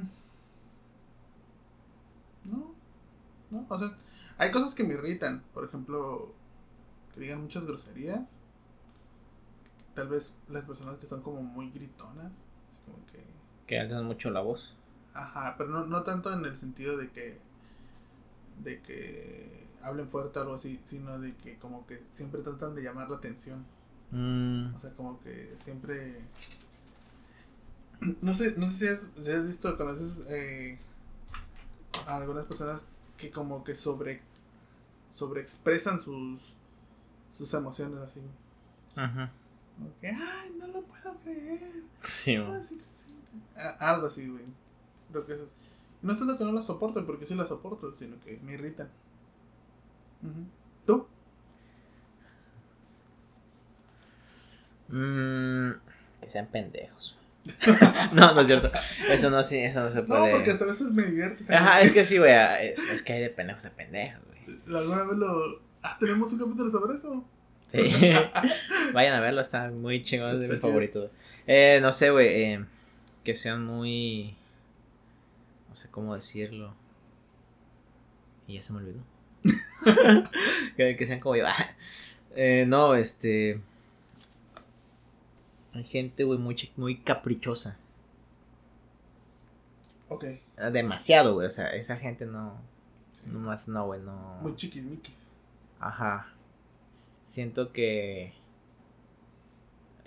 [2.44, 2.74] no.
[3.54, 3.66] ¿No?
[3.68, 3.96] O sea,
[4.38, 5.42] hay cosas que me irritan.
[5.54, 6.34] Por ejemplo,
[7.14, 8.20] que digan muchas groserías.
[9.94, 12.42] tal vez las personas que son como muy gritonas, así
[12.84, 13.24] como que...
[13.66, 14.76] Que alzan mucho la voz.
[15.14, 17.38] Ajá, pero no, no tanto en el sentido de que...
[18.62, 22.82] De que hablen fuerte o algo así, sino de que como que siempre tratan de
[22.82, 23.66] llamar la atención.
[24.10, 26.28] Mm, O sea, como que siempre...
[28.20, 30.78] No sé, no sé si has, si has visto, conoces eh,
[32.06, 32.84] a algunas personas
[33.16, 34.20] que como que sobre
[35.10, 36.52] sobreexpresan sus
[37.32, 38.20] sus emociones así.
[38.96, 39.30] ajá.
[39.76, 41.60] Como que, ay, no lo puedo creer.
[42.00, 43.12] Sí, Ah, sí, sí".
[43.56, 44.44] A- Algo así, güey.
[45.10, 45.50] Creo que eso es-
[46.02, 48.88] No es tanto que no la soporten, porque sí la soporto, sino que me irritan.
[50.86, 51.06] ¿Tú?
[54.88, 55.72] Mm,
[56.20, 57.16] que sean pendejos.
[58.12, 58.70] no, no es cierto.
[59.10, 60.32] Eso no, sí, eso no se No, puede.
[60.32, 61.54] porque hasta a veces me divierte.
[61.54, 62.32] Ajá, es que sí, güey.
[62.32, 64.76] Es, es que hay de pendejos de pendejos, güey.
[64.76, 65.62] ¿Alguna vez lo...
[65.82, 67.24] Ah, tenemos un capítulo sobre eso?
[67.70, 67.80] Sí.
[68.94, 71.10] Vayan a verlo, está muy chingón, es de mis favoritos.
[71.46, 72.28] Eh, no sé, güey.
[72.28, 72.64] eh,
[73.24, 74.36] que sean muy.
[75.68, 76.74] No sé cómo decirlo.
[78.46, 79.00] Y ya se me olvidó.
[80.76, 81.44] que, que sean como yo.
[82.36, 83.60] Eh, no, este.
[85.74, 87.76] Hay gente, güey, muy, muy caprichosa.
[90.08, 90.24] Ok.
[90.72, 91.48] Demasiado, güey.
[91.48, 92.60] O sea, esa gente no.
[93.12, 93.22] Sí.
[93.26, 94.38] No más, no, güey, no.
[94.40, 95.32] Muy chiquismiquis.
[95.80, 96.28] Ajá.
[97.26, 98.32] Siento que.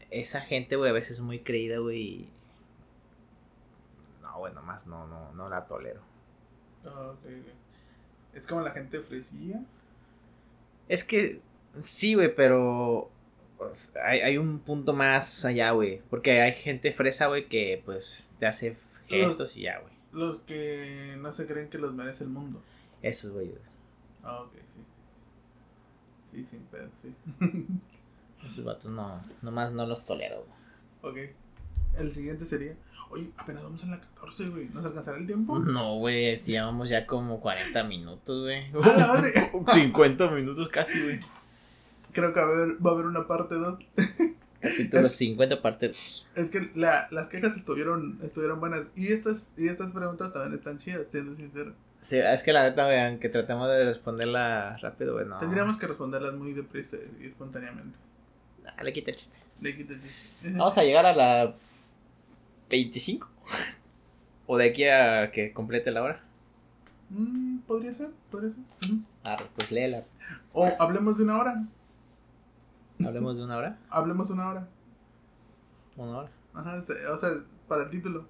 [0.09, 2.29] Esa gente, güey, a veces es muy creída, güey.
[4.21, 6.01] No, güey, nomás no, no, no la tolero.
[6.85, 7.53] Ah, ok, ok.
[8.33, 9.59] Es como la gente fresilla.
[10.87, 11.41] Es que.
[11.81, 13.11] Sí, güey, pero.
[13.57, 16.01] Pues, hay, hay un punto más allá, güey.
[16.09, 18.77] Porque hay gente fresa, güey, que pues te hace
[19.07, 19.93] gestos y ya, güey.
[20.11, 22.61] Los que no se creen que los merece el mundo.
[23.01, 23.53] Esos, güey.
[24.23, 25.15] Ah, ok, sí, sí,
[26.31, 26.43] sí.
[26.43, 27.13] Sí, sin pedo, sí.
[28.45, 29.23] Esos vatos no.
[29.41, 30.45] Nomás no los tolero,
[31.01, 31.27] güey.
[31.27, 31.35] ok.
[31.99, 32.75] El siguiente sería.
[33.09, 34.69] Oye, apenas vamos en la 14, güey.
[34.69, 35.57] ¿Nos alcanzará el tiempo?
[35.59, 38.69] No, güey, si llevamos ya como 40 minutos, güey.
[38.83, 39.31] ¡A la madre!
[39.73, 41.19] 50 minutos casi, güey.
[42.17, 43.77] Creo que va a haber, va a haber una parte 2.
[44.59, 46.27] Capítulo Es- 50, parte 2.
[46.33, 48.87] Es que la, las quejas estuvieron, estuvieron buenas.
[48.95, 51.73] Y, estas, y estas preguntas también están chidas, siendo sincero.
[51.93, 55.37] Sí, es que la neta, vean, que tratemos de responderla rápido, güey, no.
[55.37, 57.99] Tendríamos que responderlas muy deprisa y espontáneamente.
[58.65, 59.37] Ah, le quita el chiste.
[59.59, 60.07] De aquí, de aquí.
[60.53, 61.53] Vamos a llegar a la
[62.71, 63.29] 25.
[64.47, 66.23] O de aquí a que complete la hora.
[67.11, 68.63] Mm, podría ser, podría ser.
[69.23, 70.03] Ah, pues léela.
[70.51, 71.63] O hablemos de una hora.
[73.05, 73.77] Hablemos de una hora.
[73.89, 74.67] Hablemos una hora.
[75.95, 76.29] Una hora.
[76.53, 77.31] Ajá, se- o sea,
[77.67, 78.27] para el título.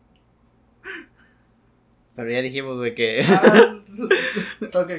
[2.16, 3.24] Pero ya dijimos, güey, que.
[3.28, 3.76] Ah,
[4.80, 4.92] ok,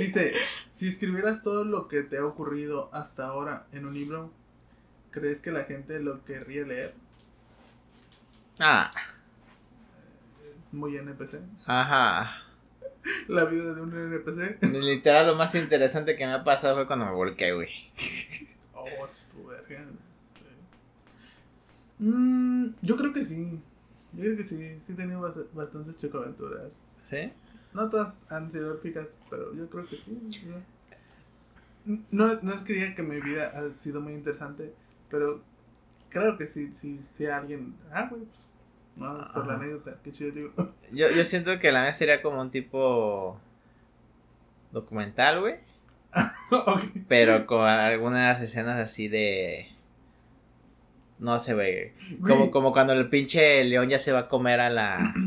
[0.00, 0.34] dice,
[0.72, 4.32] si escribieras todo lo que te ha ocurrido hasta ahora en un libro,
[5.12, 6.94] ¿crees que la gente lo querría leer?
[8.58, 8.90] ah,
[10.68, 11.40] Es muy NPC.
[11.66, 12.42] ajá.
[13.28, 14.60] La vida de un NPC.
[14.72, 17.70] Literal, lo más interesante que me ha pasado fue cuando me volqué, güey.
[19.00, 19.84] Oh, eso estuvo verga.
[21.98, 23.60] Mm, yo creo que sí.
[24.12, 24.80] Yo creo que sí.
[24.84, 26.72] Sí he tenido bast- bastantes chocoaventuras.
[27.10, 27.32] ¿Sí?
[27.72, 30.18] No todas han sido épicas, pero yo creo que sí.
[32.10, 34.74] No, no es que diga que mi vida ha sido muy interesante,
[35.10, 35.42] pero
[36.08, 37.76] creo que sí, sí, sí alguien...
[37.92, 38.46] Ah, güey, pues,
[38.96, 40.74] vamos por la anécdota, qué chido libro.
[40.90, 43.38] Yo, yo siento que la mía sería como un tipo.
[44.72, 45.56] documental, güey.
[47.08, 49.68] Pero con algunas escenas así de.
[51.18, 51.92] No sé, güey.
[52.20, 55.14] Como, como cuando el pinche león ya se va a comer a la.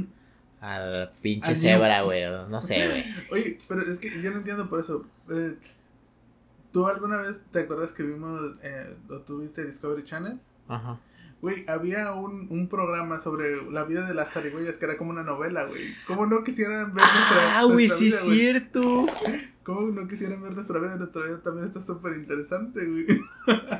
[0.61, 2.23] Al pinche cebra, güey.
[2.49, 3.05] No sé, güey.
[3.31, 5.05] Oye, pero es que yo no entiendo por eso.
[5.29, 5.55] Eh,
[6.73, 10.37] ¿Tú alguna vez te acuerdas que vimos, eh, o tuviste Discovery Channel?
[10.67, 10.99] Ajá.
[11.41, 15.23] Güey, había un, un programa sobre la vida de las zarigüeyas que era como una
[15.23, 15.83] novela, güey.
[16.05, 18.39] ¿Cómo no quisieran ver nuestra, Ah, güey, nuestra sí vida, es güey?
[18.39, 19.05] cierto.
[19.63, 20.95] ¿Cómo no quisieran ver nuestra vida?
[20.97, 23.05] Nuestra vida también está súper interesante, güey.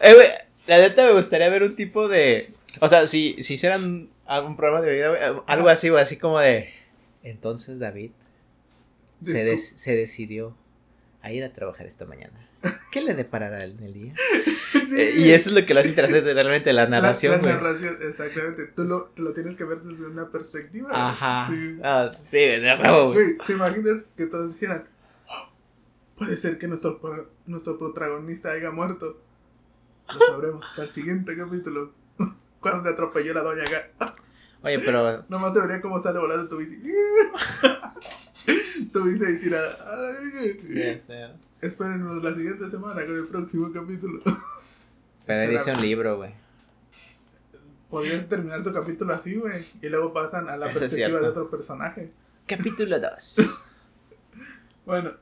[0.00, 0.28] Eh, güey,
[0.66, 2.52] la neta me gustaría ver un tipo de.
[2.80, 6.40] O sea, si, si hicieran algún programa de vida, güey, algo así, güey, así como
[6.40, 6.70] de.
[7.22, 8.10] Entonces David
[9.22, 10.56] se, des- se decidió
[11.22, 12.48] a ir a trabajar esta mañana.
[12.90, 14.14] ¿Qué le deparará en el día?
[14.92, 17.96] Sí, Eh, y eso es lo que lo hace interesante realmente, la narración, La, narración,
[18.02, 18.66] exactamente.
[18.66, 20.88] Tú lo, tú lo tienes que ver desde una perspectiva.
[20.92, 21.48] Ajá.
[21.50, 21.78] Sí.
[21.82, 22.38] Ah, sí,
[23.12, 23.38] güey.
[23.46, 24.84] ¿te imaginas que todos dijeran,
[25.28, 25.50] "Oh,
[26.16, 27.00] puede ser que nuestro,
[27.46, 29.20] nuestro protagonista haya muerto?
[30.12, 31.92] Lo sabremos hasta el siguiente capítulo.
[32.60, 34.14] Cuando te atropelló la doña acá.
[34.62, 35.24] Oye, pero.
[35.28, 36.82] Nomás se vería cómo sale volando tu bici.
[38.92, 39.74] tu bici ahí tirada.
[41.60, 44.20] Espérenos la siguiente semana con el próximo capítulo.
[45.26, 46.34] Pero Este dice era- un libro, güey.
[47.90, 49.62] Podrías terminar tu capítulo así, güey.
[49.82, 52.10] Y luego pasan a la Eso perspectiva de otro personaje.
[52.46, 53.36] Capítulo 2.
[54.86, 55.12] Bueno,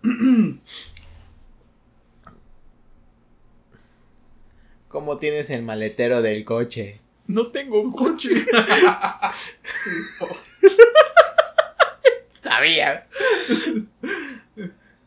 [4.88, 7.00] ¿Cómo tienes el maletero del coche?
[7.26, 8.30] No tengo un coche.
[8.36, 8.46] sí,
[10.20, 10.28] oh,
[12.40, 13.06] Sabía.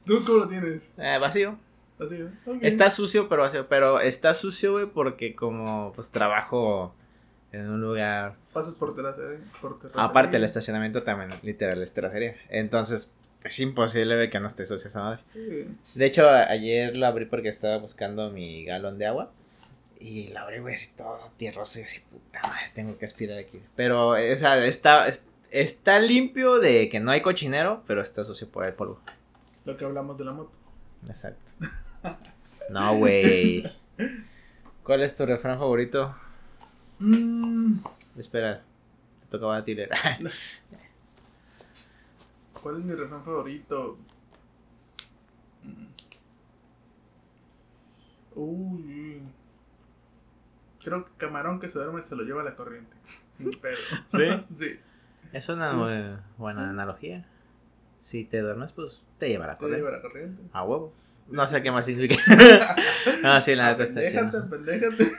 [0.06, 0.90] ¿Tú cómo lo tienes?
[0.98, 1.58] Eh, vacío.
[2.04, 2.60] Así, ¿eh?
[2.62, 3.48] Está sucio, pero.
[3.70, 6.94] Pero está sucio, güey, porque como pues trabajo
[7.52, 8.36] en un lugar.
[8.54, 9.40] Pasas por terracería.
[9.62, 10.04] Por terracería.
[10.06, 12.36] Aparte, el estacionamiento también, literal, es terracería.
[12.50, 13.12] Entonces,
[13.44, 15.20] es imposible que no esté sucia esa madre.
[15.34, 15.68] Sí.
[15.96, 19.32] De hecho, ayer lo abrí porque estaba buscando mi galón de agua.
[20.00, 21.80] Y lo abrí, güey, así todo tierroso.
[21.80, 23.62] Y así, puta madre, tengo que aspirar aquí.
[23.76, 28.50] Pero, o sea, está, es- está limpio de que no hay cochinero, pero está sucio
[28.50, 29.00] por el polvo.
[29.66, 30.52] Lo que hablamos de la moto.
[31.08, 31.54] Exacto.
[32.70, 33.64] No, güey.
[34.84, 36.16] ¿Cuál es tu refrán favorito?
[37.00, 37.80] Mm,
[38.18, 38.62] Espera,
[39.24, 39.90] te tocaba a ti leer.
[42.62, 43.98] ¿Cuál es mi refrán favorito?
[45.64, 45.86] Mm.
[48.36, 49.22] Uy.
[50.84, 52.96] Creo que camarón que se duerme se lo lleva la corriente.
[53.30, 53.78] Sin pedo.
[54.08, 54.46] ¿Sí?
[54.54, 54.80] sí.
[55.32, 57.26] Es una muy buena analogía.
[58.00, 59.84] Si te duermes, pues te lleva la Te corriente.
[59.84, 60.44] lleva la corriente.
[60.54, 60.94] A huevo.
[61.30, 62.22] No sé qué más significa.
[63.24, 64.50] no, sí, la neta está Pendéjate, chido.
[64.50, 65.12] pendéjate.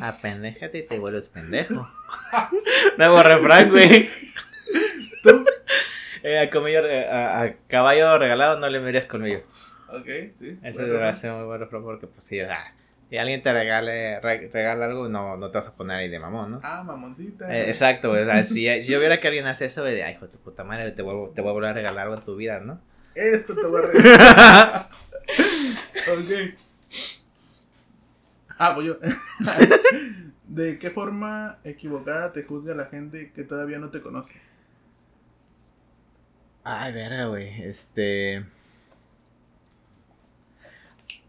[0.00, 1.88] Apendéjate y te vuelves pendejo.
[2.96, 4.08] Nuevo refrán, güey.
[5.22, 5.44] ¿Tú?
[6.22, 9.42] Eh, a, comillo re- a, a caballo regalado no le mires conmigo.
[9.88, 10.06] Ok,
[10.38, 10.58] sí.
[10.62, 11.00] Ese bueno.
[11.00, 12.74] va a ser muy buen refrán porque, pues sí, o sea,
[13.10, 16.18] si alguien te regale, re- regala algo, no, no te vas a poner ahí de
[16.18, 16.60] mamón, ¿no?
[16.62, 17.54] Ah, mamoncita.
[17.54, 18.22] Eh, exacto, güey.
[18.22, 20.32] O sea, si, si yo viera que alguien hace eso, güey, de, ay, hijo de
[20.32, 22.60] tu puta madre, te vuelvo, te voy a volver a regalar algo en tu vida,
[22.60, 22.80] ¿no?
[23.14, 24.88] Esto te va a regalar.
[26.12, 26.54] Ok.
[28.58, 28.96] Ah, voy yo.
[30.48, 34.40] ¿De qué forma equivocada te juzga la gente que todavía no te conoce?
[36.62, 37.62] Ay, verga, güey.
[37.62, 38.44] Este.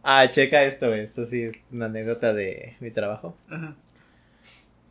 [0.04, 1.02] Ah, checa esto, güey.
[1.02, 3.36] Esto sí es una anécdota de mi trabajo.
[3.50, 3.76] Ajá.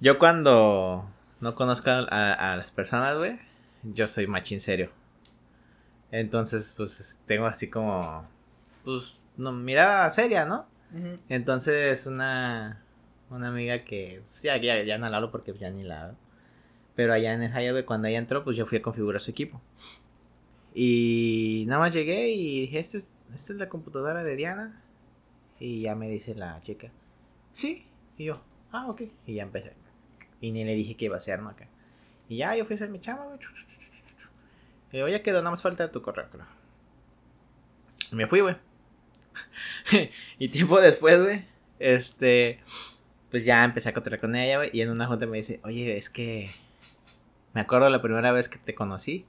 [0.01, 1.09] Yo cuando
[1.41, 3.39] no conozco a, a las personas, güey,
[3.83, 4.91] yo soy machín serio.
[6.11, 8.29] Entonces, pues tengo así como.
[8.85, 10.67] Pues, no, mirada seria, ¿no?
[11.29, 12.85] Entonces, una,
[13.29, 16.07] una amiga que, pues, ya, ya, ya no la hablo porque pues, ya ni la
[16.07, 16.17] veo.
[16.95, 19.61] Pero allá en el güey, cuando ella entró, pues yo fui a configurar su equipo.
[20.73, 24.81] Y nada más llegué y dije, ¿esta es, esta es la computadora de Diana?
[25.59, 26.91] Y ya me dice la chica,
[27.53, 27.87] sí.
[28.17, 29.03] Y yo, ah, ok.
[29.27, 29.75] Y ya empecé.
[30.41, 31.49] Y ni le dije que iba a hacer, ¿no?
[31.49, 31.69] Acá.
[32.29, 33.39] Y ya yo fui a hacer mi chamba, güey.
[34.93, 36.47] Y yo, ya quedó, nada más falta tu correo, creo.
[38.13, 38.57] Y me fui, güey.
[40.39, 41.45] y tiempo después, güey,
[41.79, 42.61] este,
[43.31, 45.97] pues ya empecé a cotorrear con ella, güey, y en una junta me dice, oye,
[45.97, 46.51] es que
[47.53, 49.27] me acuerdo la primera vez que te conocí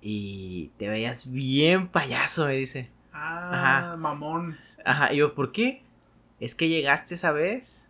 [0.00, 2.82] y te veías bien payaso, me dice.
[3.12, 3.96] Ah, Ajá.
[3.96, 4.58] mamón.
[4.84, 5.82] Ajá, y yo, ¿por qué?
[6.40, 7.88] Es que llegaste esa vez,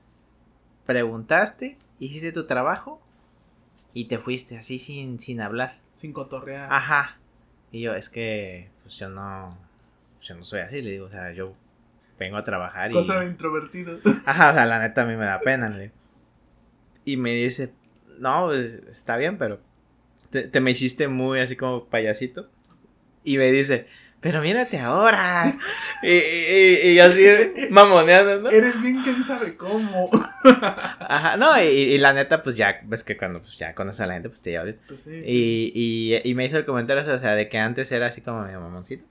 [0.85, 3.01] preguntaste, hiciste tu trabajo
[3.95, 5.79] y te fuiste así sin, sin hablar.
[5.95, 6.69] Sin cotorrear.
[6.71, 7.19] Ajá.
[7.71, 9.57] Y yo, es que, pues yo no,
[10.23, 11.55] yo no soy así, le digo, o sea, yo
[12.19, 12.95] vengo a trabajar y...
[12.95, 13.99] Cosa de introvertido.
[14.27, 15.95] Ajá, o sea, la neta a mí me da pena, le digo.
[17.05, 17.73] Y me dice,
[18.19, 19.61] no, pues está bien, pero
[20.31, 22.49] te, te me hiciste muy así como payasito.
[23.25, 23.87] Y me dice,
[24.23, 25.53] pero mírate ahora.
[26.03, 27.27] y, y, así
[27.71, 28.51] mamoneando, ¿no?
[28.51, 30.09] Eres bien quién sabe cómo.
[30.45, 34.07] Ajá, no, y, y la neta, pues ya, ves que cuando pues, ya conoces a
[34.07, 34.65] la gente, pues te lleva.
[34.87, 36.23] Pues sí.
[36.25, 39.05] Y, me hizo el comentario, o sea, de que antes era así como medio mamoncito.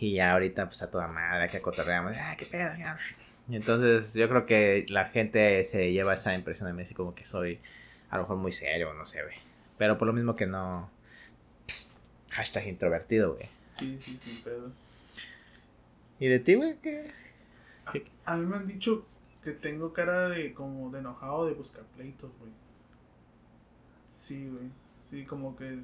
[0.00, 2.16] Y ya ahorita, pues a toda madre, que cotorreamos.
[2.16, 2.96] Ah, qué pedo, ya.
[3.50, 7.24] Entonces, yo creo que la gente se lleva esa impresión de mí, así como que
[7.24, 7.60] soy
[8.10, 9.36] a lo mejor muy serio, no sé, güey.
[9.76, 10.90] Pero por lo mismo que no.
[12.30, 13.48] Hashtag introvertido, güey.
[13.74, 14.70] Sí, sí, sin pedo.
[16.20, 16.76] ¿Y de ti, güey?
[16.82, 17.12] ¿Qué?
[18.24, 19.06] A mí me han dicho
[19.42, 22.52] que tengo cara de como de enojado de buscar pleitos, güey.
[24.16, 24.70] Sí, güey.
[25.10, 25.78] Sí, como que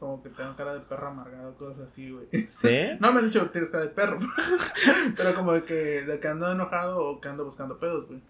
[0.00, 2.26] como que tengo cara de perro amargado, cosas así, güey.
[2.48, 2.80] ¿Sí?
[3.00, 4.18] No me han dicho que tienes cara de perro,
[5.16, 8.20] pero como de que, de que ando enojado o que ando buscando pedos, güey.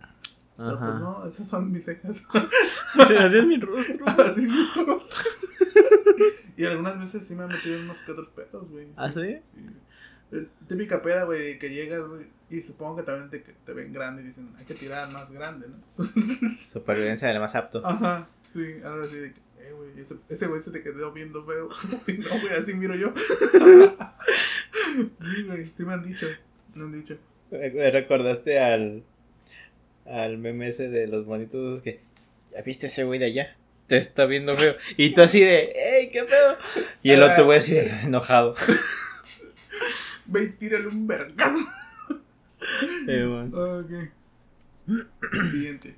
[0.57, 2.27] Pero pues no, esas son mis cejas.
[3.07, 4.05] Sí, así es mi rostro.
[4.07, 5.19] Así es mi rostro.
[6.57, 8.89] y algunas veces sí me han metido unos que otros pedos, güey.
[8.97, 9.39] ¿Ah, sí?
[9.55, 9.67] Sí.
[10.33, 14.23] Eh, Típica peda, güey, que llegas, güey, y supongo que también te, te ven grande
[14.23, 16.05] y dicen, hay que tirar más grande, ¿no?
[16.61, 17.81] Supervivencia del más apto.
[17.85, 19.41] Ajá, sí, algo así de que,
[19.71, 21.69] eh, güey, ese, ese güey se te quedó viendo feo.
[22.19, 23.13] No, güey, así miro yo.
[24.95, 26.27] sí, güey, sí me han dicho,
[26.75, 27.17] me han dicho.
[27.51, 29.03] Me recordaste al.
[30.07, 32.01] al meme ese de los monitos que.
[32.53, 33.57] ¿Ya viste ese güey de allá?
[33.87, 34.75] Te está viendo feo.
[34.97, 36.57] Y tú así de, ¡ey, qué pedo!
[37.03, 38.55] Y el otro güey así de, enojado.
[40.27, 41.59] Ve y tírale un vergazo.
[43.09, 44.11] Eh.
[45.51, 45.97] Siguiente.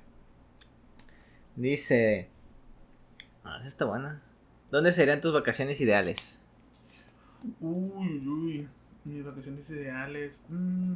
[1.55, 2.32] Dice.
[3.43, 4.21] Ah, esa está buena.
[4.71, 6.39] ¿Dónde serían tus vacaciones ideales?
[7.59, 8.69] Uy, uy.
[9.03, 10.41] Mis vacaciones ideales.
[10.49, 10.93] mm.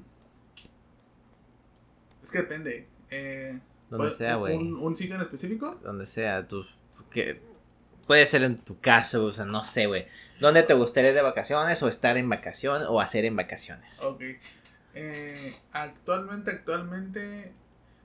[2.24, 2.88] Es que depende.
[3.10, 4.56] Eh, Donde ¿puede- sea, güey.
[4.56, 5.78] ¿Un, un sitio en específico?
[5.84, 6.68] Donde sea, tus.
[7.12, 7.42] Que
[8.06, 10.08] puede ser en tu casa, o sea, no sé, güey.
[10.40, 14.02] ¿Dónde te gustaría ir de vacaciones o estar en vacaciones o hacer en vacaciones?
[14.02, 14.22] Ok.
[14.94, 17.54] Eh, actualmente, actualmente.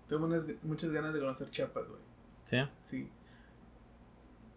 [0.09, 2.01] Tengo unas- muchas ganas de conocer Chiapas, güey.
[2.45, 2.59] ¿Sí?
[2.83, 3.09] Sí.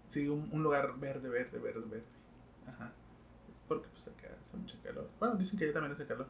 [0.07, 2.05] Sí, un, un lugar verde, verde, verde, verde.
[2.67, 2.91] Ajá.
[3.67, 5.09] Porque pues acá hace mucho calor.
[5.19, 6.27] Bueno, dicen que allá también hace calor.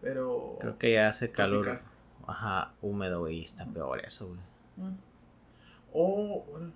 [0.00, 0.56] Pero.
[0.60, 1.64] Creo que ya hace calor.
[1.64, 1.88] tropical.
[2.26, 3.40] Ajá, húmedo, güey.
[3.40, 4.40] y Está peor eso, güey.
[4.80, 4.92] Ah.
[5.92, 6.44] O.
[6.50, 6.72] bueno,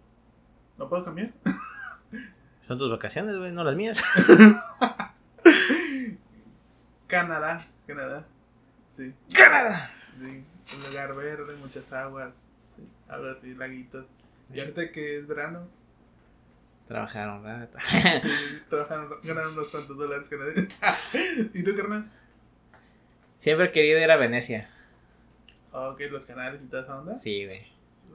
[0.78, 1.32] ¿No puedo cambiar?
[2.66, 4.02] Son tus vacaciones, güey, no las mías.
[7.06, 7.64] Canadá.
[7.86, 8.26] Canadá.
[8.88, 9.14] Sí.
[9.32, 9.90] ¡Canadá!
[10.18, 10.44] Sí.
[10.76, 12.34] Un lugar verde, muchas aguas.
[12.74, 12.86] Sí.
[13.08, 14.06] Algo así, laguitos.
[14.52, 15.68] Y ahorita que es verano.
[16.86, 17.68] Trabajaron, ¿verdad?
[18.22, 18.30] Sí,
[18.70, 20.68] trabajan, ganan unos cuantos dólares canadienses.
[21.54, 22.10] ¿Y tú, carnal?
[23.36, 24.70] Siempre he querido ir a Venecia.
[25.72, 27.14] Ok, los canales y toda esa onda.
[27.16, 27.66] Sí, güey.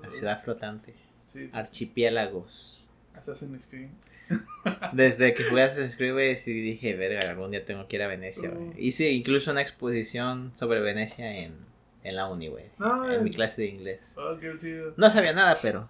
[0.02, 0.96] La ciudad flotante.
[1.24, 1.52] Sí, sí.
[1.54, 2.88] Archipiélagos.
[3.14, 3.90] Assassin's Creed.
[4.94, 8.04] Desde que fui a Assassin's Creed, güey, sí dije, verga, algún día tengo que ir
[8.04, 8.68] a Venecia, güey.
[8.70, 8.74] Mm.
[8.78, 11.54] Hice incluso una exposición sobre Venecia en,
[12.04, 12.66] en la uni, güey.
[12.80, 14.14] No, en mi es- clase de inglés.
[14.18, 14.94] Oh, qué chido.
[14.98, 15.90] No sabía nada, pero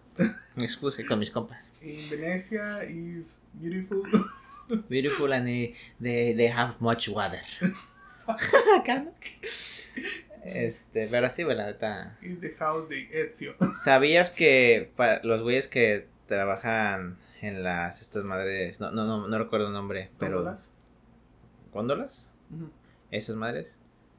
[0.55, 1.71] me expuse con mis compas.
[1.81, 4.03] In Venecia is beautiful.
[4.89, 7.41] Beautiful and they, they, they have much water.
[8.27, 9.11] Acá, ¿no?
[10.45, 12.17] Este, pero sí, güey, la neta.
[12.21, 13.53] is the house de Ezio.
[13.83, 19.37] ¿Sabías que para los güeyes que trabajan en las estas madres, no, no, no, no
[19.37, 20.69] recuerdo el nombre, pero ¿Góndolas?
[21.73, 22.69] góndolas, Ujú.
[23.11, 23.67] esas madres,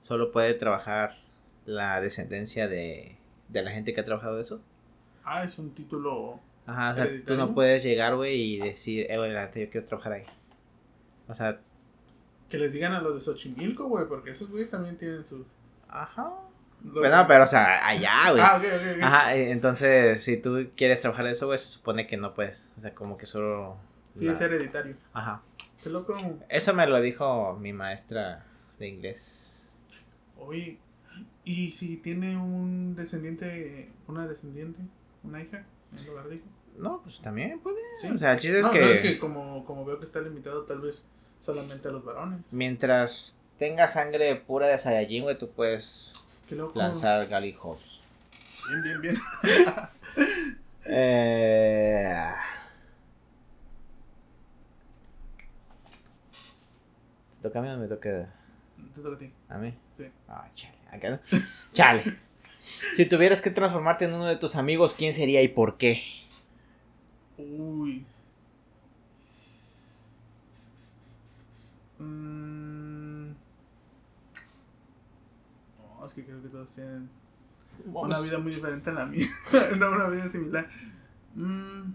[0.03, 1.17] solo puede trabajar
[1.65, 3.17] la descendencia de,
[3.49, 4.61] de la gente que ha trabajado eso?
[5.25, 6.41] Ah, es un título.
[6.67, 10.13] Ajá, o sea, tú no puedes llegar, güey, y decir, eh, güey, yo quiero trabajar
[10.13, 10.25] ahí.
[11.29, 11.61] O sea,
[12.49, 15.47] Que les digan a los de Xochimilco, güey, porque esos güeyes también tienen sus.
[15.89, 16.31] ajá.
[16.85, 18.43] los- Bueno, pero, o sea, allá, güey.
[18.43, 19.03] Ah, ok, ok, ok.
[19.03, 22.69] Ajá, eh, entonces, si tú quieres trabajar eso, güey, se supone que no puedes.
[22.77, 23.77] O sea, como que solo...
[24.19, 24.97] Sí, la- es hereditario.
[25.13, 25.43] Ajá.
[25.83, 26.15] Qué loco.
[26.49, 28.45] Eso me lo dijo mi maestra
[28.79, 29.71] de inglés.
[30.39, 30.79] Oye,
[31.45, 34.81] ¿y si tiene un descendiente, una descendiente,
[35.25, 35.65] una hija,
[35.97, 36.47] en lugar de hijo?
[36.79, 37.81] No, pues también puede.
[38.01, 38.09] Sí.
[38.09, 40.21] O sea, el chiste es no, que, no, es que como, como veo que está
[40.21, 41.05] limitado tal vez
[41.41, 42.41] solamente a los varones.
[42.51, 46.13] mientras tengas sangre pura de Saiyajin, güey, tú puedes
[46.75, 48.01] lanzar Gallihops.
[48.69, 49.17] Bien, bien, bien.
[50.85, 52.33] Eh...
[57.41, 58.29] ¿Toca a mí o me toca
[58.95, 59.33] Te toca a ti.
[59.49, 59.75] a mí?
[59.97, 60.05] Sí.
[60.29, 60.75] Ah, chale.
[60.91, 61.21] Acá.
[61.73, 62.19] Chale.
[62.97, 66.03] Si tuvieras que transformarte en uno de tus amigos, ¿quién sería y por qué?
[67.39, 68.05] Uy.
[71.99, 73.31] Mm.
[75.79, 77.09] No, es que creo que todos tienen
[77.87, 79.27] una vida muy diferente a la mía.
[79.79, 80.69] no, una vida similar.
[81.35, 81.93] Mm.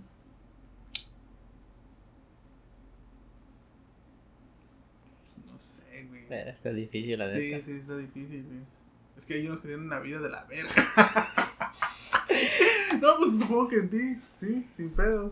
[5.36, 6.26] Pues No sé, güey.
[6.28, 7.64] Pero está difícil, la Sí, neta.
[7.66, 8.77] sí, está difícil, güey.
[9.18, 10.74] Es que hay unos que tienen una vida de la verga.
[13.02, 15.32] no, pues supongo que en ti, sí, sin pedos.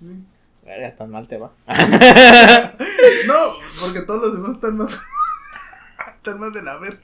[0.00, 0.24] Sí.
[0.64, 1.52] Verga, tan mal te va.
[3.26, 4.92] No, porque todos los demás están más.
[6.16, 7.00] están más de la verga.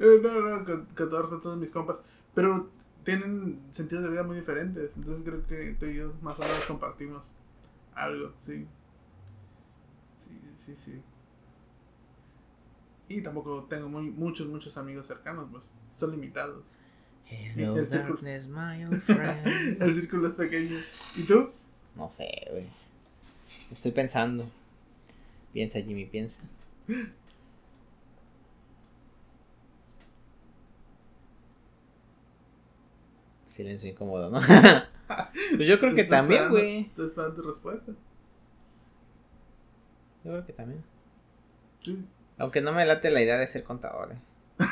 [0.00, 2.00] Eh, no, no, con, con todo respeto mis compas.
[2.34, 2.68] Pero
[3.04, 4.96] tienen sentidos de vida muy diferentes.
[4.96, 7.24] Entonces creo que tú y yo más o menos compartimos
[7.94, 8.66] algo, sí.
[10.16, 11.02] Sí, sí, sí.
[13.08, 15.62] Y tampoco tengo muy, muchos, muchos amigos cercanos, pues.
[15.94, 16.62] Son limitados.
[17.30, 18.14] Hello, El círculo.
[18.14, 19.82] darkness, my old friend.
[19.82, 20.78] El círculo es pequeño.
[21.16, 21.50] ¿Y tú?
[21.96, 22.66] No sé, güey.
[23.70, 24.48] Estoy pensando.
[25.52, 26.42] Piensa, Jimmy, piensa.
[33.46, 34.40] Silencio incómodo, ¿no?
[35.56, 36.80] pues yo creo que también, güey.
[36.82, 37.92] Estoy esperando tu respuesta.
[40.24, 40.84] Yo creo que también.
[41.82, 42.04] Sí.
[42.38, 44.18] Aunque no me late la idea de ser contador, eh.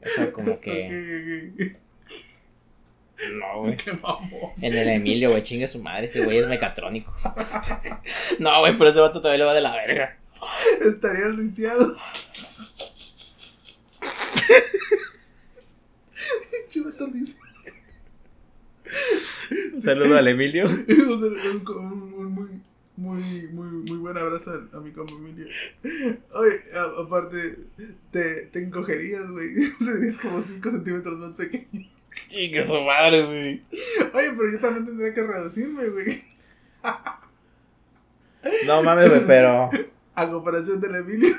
[0.00, 1.76] Eso como que...
[3.38, 3.76] No, güey.
[4.62, 7.14] En el Emilio, güey, chingue su madre, ese güey es mecatrónico.
[8.38, 10.16] no, güey, pero ese vato todavía le va de la verga.
[10.82, 11.96] Estaría lisiado.
[16.68, 17.08] Chivato
[19.82, 20.66] saludo al Emilio.
[20.66, 22.64] un, un- un
[22.96, 23.22] muy,
[23.52, 25.46] muy, muy, buen abrazo a, a mi compa Emilio.
[26.32, 27.58] Oye, a- aparte,
[28.10, 29.48] te, te encogerías, güey.
[29.78, 31.86] Serías como 5 centímetros más pequeño.
[32.28, 33.62] Chingue su madre, güey.
[34.14, 36.24] Oye, pero yo también tendría que reducirme, güey.
[38.66, 39.70] No mames, güey, pero.
[40.14, 41.34] A comparación del Emilio.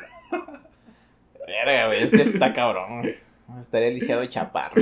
[1.48, 3.04] Verga, güey, es que está cabrón.
[3.60, 4.76] Estaría lisiado y chaparro.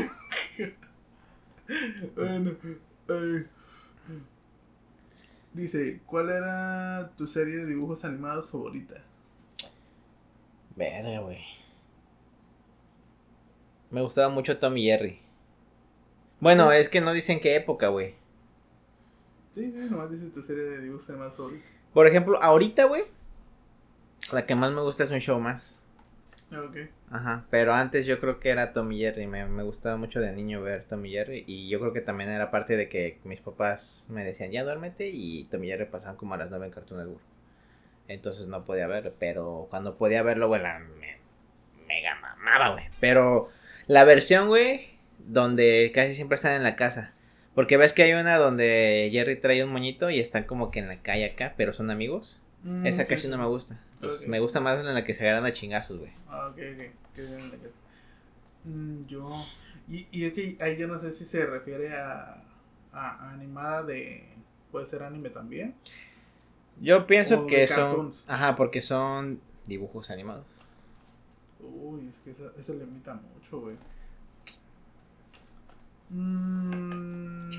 [2.15, 2.51] Bueno,
[3.09, 3.45] ay.
[5.55, 8.95] Dice, ¿cuál era tu serie de dibujos animados favorita?
[10.75, 11.39] Verga, güey.
[13.89, 15.21] Me gustaba mucho Tom y Jerry.
[16.41, 18.15] Bueno, es que no dicen qué época, güey.
[19.53, 21.65] Sí, sí, nomás dice tu serie de dibujos animados favorita.
[21.93, 23.03] Por ejemplo, ahorita, güey.
[24.33, 25.73] La que más me gusta es un show más.
[26.51, 26.69] Ah.
[27.11, 30.31] Ajá, pero antes yo creo que era Tom y Jerry, me, me gustaba mucho de
[30.31, 33.41] niño ver Tom y Jerry y yo creo que también era parte de que mis
[33.41, 36.71] papás me decían ya duérmete y Tom y Jerry pasaban como a las 9 en
[36.71, 37.23] Cartoon Network.
[38.07, 41.17] Entonces no podía verlo, pero cuando podía verlo, güey, la me,
[41.87, 42.85] mega mamaba, güey.
[42.99, 43.49] Pero
[43.87, 47.13] la versión, güey, donde casi siempre están en la casa.
[47.55, 50.89] Porque ves que hay una donde Jerry trae un moñito y están como que en
[50.89, 52.43] la calle acá, pero son amigos.
[52.65, 53.27] Mm, Esa casi sí.
[53.29, 53.79] no me gusta.
[53.93, 56.11] Entonces, me gusta más en la que se agarran a chingazos, güey.
[56.27, 57.71] Ah, ok, ok.
[58.65, 59.29] Mm, yo.
[59.87, 62.43] Y, y es que ahí yo no sé si se refiere a,
[62.91, 64.27] a animada de.
[64.71, 65.75] Puede ser anime también.
[66.81, 67.75] Yo pienso O que son.
[67.77, 68.25] cartoons.
[68.27, 70.45] Ajá, porque son dibujos animados.
[71.61, 73.77] Uy, es que eso, eso limita mucho, güey.
[76.09, 77.49] Mm,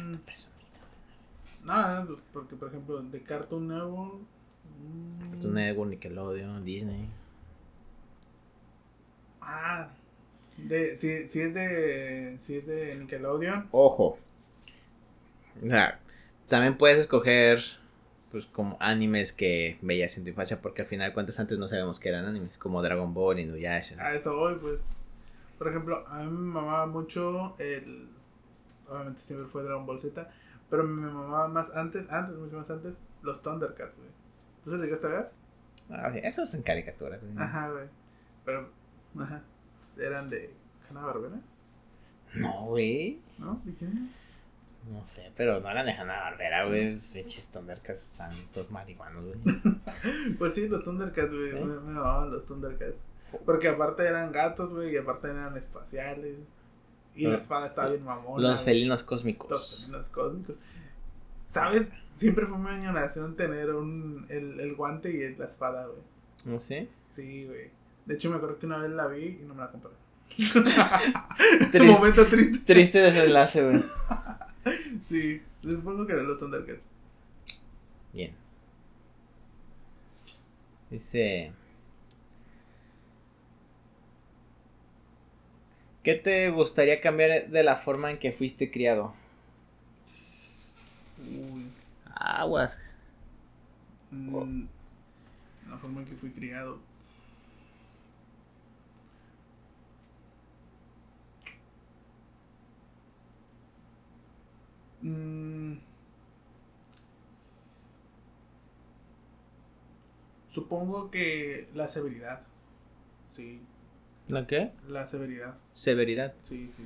[1.64, 4.20] nada, pues, porque por ejemplo, de Cartoon Network.
[4.79, 7.09] Mm, Cartoon Network, Nickelodeon, Disney.
[9.41, 9.91] Ah,
[10.57, 12.37] de, si, si es de.
[12.41, 13.68] Si es de Nickelodeon.
[13.70, 14.18] Ojo.
[15.64, 16.01] O sea,
[16.49, 17.62] también puedes escoger.
[18.33, 20.61] Pues como animes que veías en tu infancia.
[20.61, 22.59] Porque al final, cuentas antes no sabemos que eran animes.
[22.59, 23.97] Como Dragon Ball, Inuyasha.
[24.05, 24.81] A eso voy, pues.
[25.59, 28.09] Por ejemplo, a mí me mamaba mucho el.
[28.89, 30.29] Obviamente siempre fue Dragon Ball Z.
[30.68, 34.09] Pero me mamaba más antes, antes, mucho más antes, los Thundercats, güey.
[34.66, 35.30] ¿Tú se lo llegaste a ver?
[35.90, 37.22] Ah, esos son caricaturas.
[37.22, 37.36] güey.
[37.38, 37.84] Ajá, güey.
[38.44, 38.68] Pero,
[39.16, 39.40] ajá.
[39.96, 40.52] Eran de
[40.90, 41.40] Hanna Barbera,
[42.34, 43.20] No, güey.
[43.38, 43.62] ¿no?
[43.64, 44.10] ¿De quién?
[44.90, 46.94] No sé, pero no eran de Hanna Barbera, güey.
[46.96, 49.36] Los Pinches Thundercats están todos marihuanos, güey.
[50.38, 51.50] Pues sí, los Thundercats, güey.
[51.50, 51.54] Sí.
[51.54, 52.98] Me, me los Thundercats.
[53.44, 56.38] Porque aparte eran gatos, güey, y aparte eran espaciales.
[57.14, 58.50] Y la espada estaba bien mamona.
[58.50, 59.48] Los felinos cósmicos.
[59.48, 60.56] Los felinos cósmicos.
[61.49, 61.92] ¿Sabes?
[62.11, 65.99] Siempre fue mi añoración tener un, el, el guante y el- la espada, güey.
[66.44, 66.88] ¿No sé?
[67.09, 67.70] Sí, güey.
[68.07, 69.90] De hecho, me acuerdo que una vez la vi y no me la compré.
[71.70, 71.80] Triste.
[71.80, 72.59] Momento triste.
[72.64, 73.84] Triste desenlace, güey.
[75.09, 76.82] Sí, supongo que eran los Thundercats.
[78.12, 78.32] Bien.
[80.90, 81.53] Dice.
[86.03, 89.14] ¿Qué te gustaría cambiar de la forma en que fuiste criado?
[91.18, 91.70] Uy.
[92.14, 92.80] Aguas.
[94.10, 94.64] Mm,
[95.70, 96.78] la forma en que fui criado.
[105.02, 105.78] Mm,
[110.48, 112.40] supongo que la severidad.
[113.34, 113.60] Sí,
[114.28, 114.72] ¿La qué?
[114.88, 115.54] la severidad.
[115.74, 116.34] Severidad.
[116.42, 116.84] Sí, sí.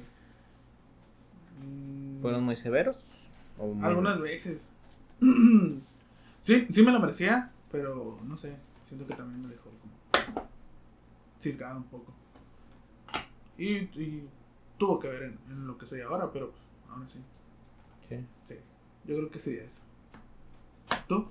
[1.67, 2.97] Mm, ¿Fueron muy severos?
[3.61, 4.71] ¿O muy- Algunas veces.
[6.41, 8.57] sí, sí me lo merecía, pero no sé.
[8.89, 10.49] Siento que también me dejó como
[11.41, 12.13] cisgado un poco.
[13.59, 14.29] Y, y
[14.79, 17.21] tuvo que ver en, en lo que soy ahora, pero pues, aún así.
[18.09, 18.17] Sí.
[18.47, 18.55] Sí,
[19.05, 19.85] yo creo que sí es.
[21.07, 21.29] ¿Tú?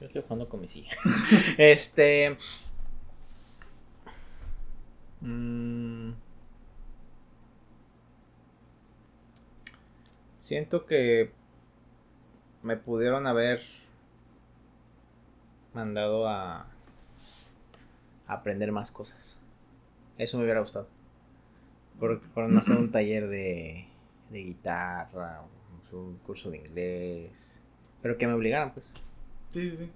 [0.00, 0.90] Yo estoy jugando con mi silla.
[1.58, 2.36] este.
[5.20, 6.10] mm,
[10.46, 11.32] siento que
[12.62, 13.62] me pudieron haber
[15.74, 16.68] mandado a,
[18.28, 19.38] aprender más cosas.
[20.18, 20.86] Eso me hubiera gustado.
[21.98, 23.88] Por, por no hacer un taller de,
[24.30, 25.42] de guitarra,
[25.90, 27.60] un curso de inglés.
[28.00, 28.86] Pero que me obligaran, pues.
[29.50, 29.90] Sí, sí, sí.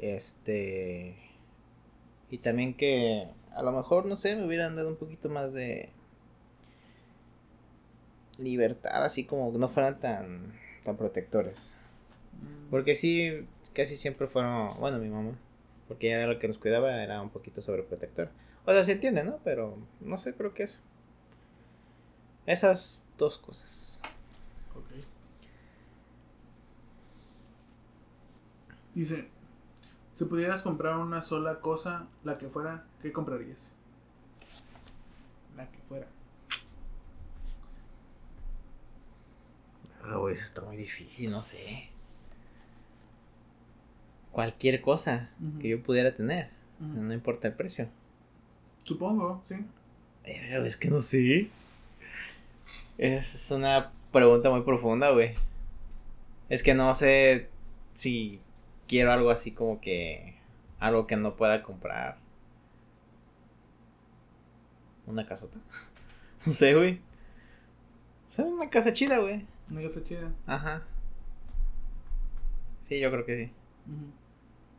[0.00, 1.16] Este.
[2.30, 5.92] Y también que a lo mejor, no sé, me hubieran dado un poquito más de
[8.38, 10.52] libertad, así como no fueran tan,
[10.84, 11.78] tan protectores.
[12.40, 15.32] Mm, Porque sí, casi siempre fueron, bueno, mi mamá,
[15.88, 18.30] porque ella era la que nos cuidaba, era un poquito sobreprotector.
[18.64, 19.38] O sea, se entiende, ¿no?
[19.44, 20.80] Pero no sé, creo que eso.
[22.46, 24.00] Esas dos cosas.
[24.74, 25.04] Ok.
[28.94, 29.28] Dice,
[30.14, 33.74] si pudieras comprar una sola cosa, la que fuera, ¿qué comprarías?
[35.56, 36.06] La que fuera.
[40.08, 41.90] Ah, eso está muy difícil, no sé.
[44.30, 45.30] Cualquier cosa
[45.60, 47.88] que yo pudiera tener, no importa el precio.
[48.84, 49.56] Supongo, sí.
[50.24, 51.50] Es que no sé.
[52.98, 55.32] Es una pregunta muy profunda, güey.
[56.48, 57.48] Es que no sé
[57.92, 58.40] si
[58.86, 60.36] quiero algo así como que.
[60.78, 62.18] Algo que no pueda comprar.
[65.06, 65.58] Una casota.
[66.46, 67.00] no sé, güey.
[68.30, 69.46] O sea, una casa chida, güey.
[69.70, 70.32] Una casa chida.
[70.46, 70.84] Ajá.
[72.88, 73.52] Sí, yo creo que sí.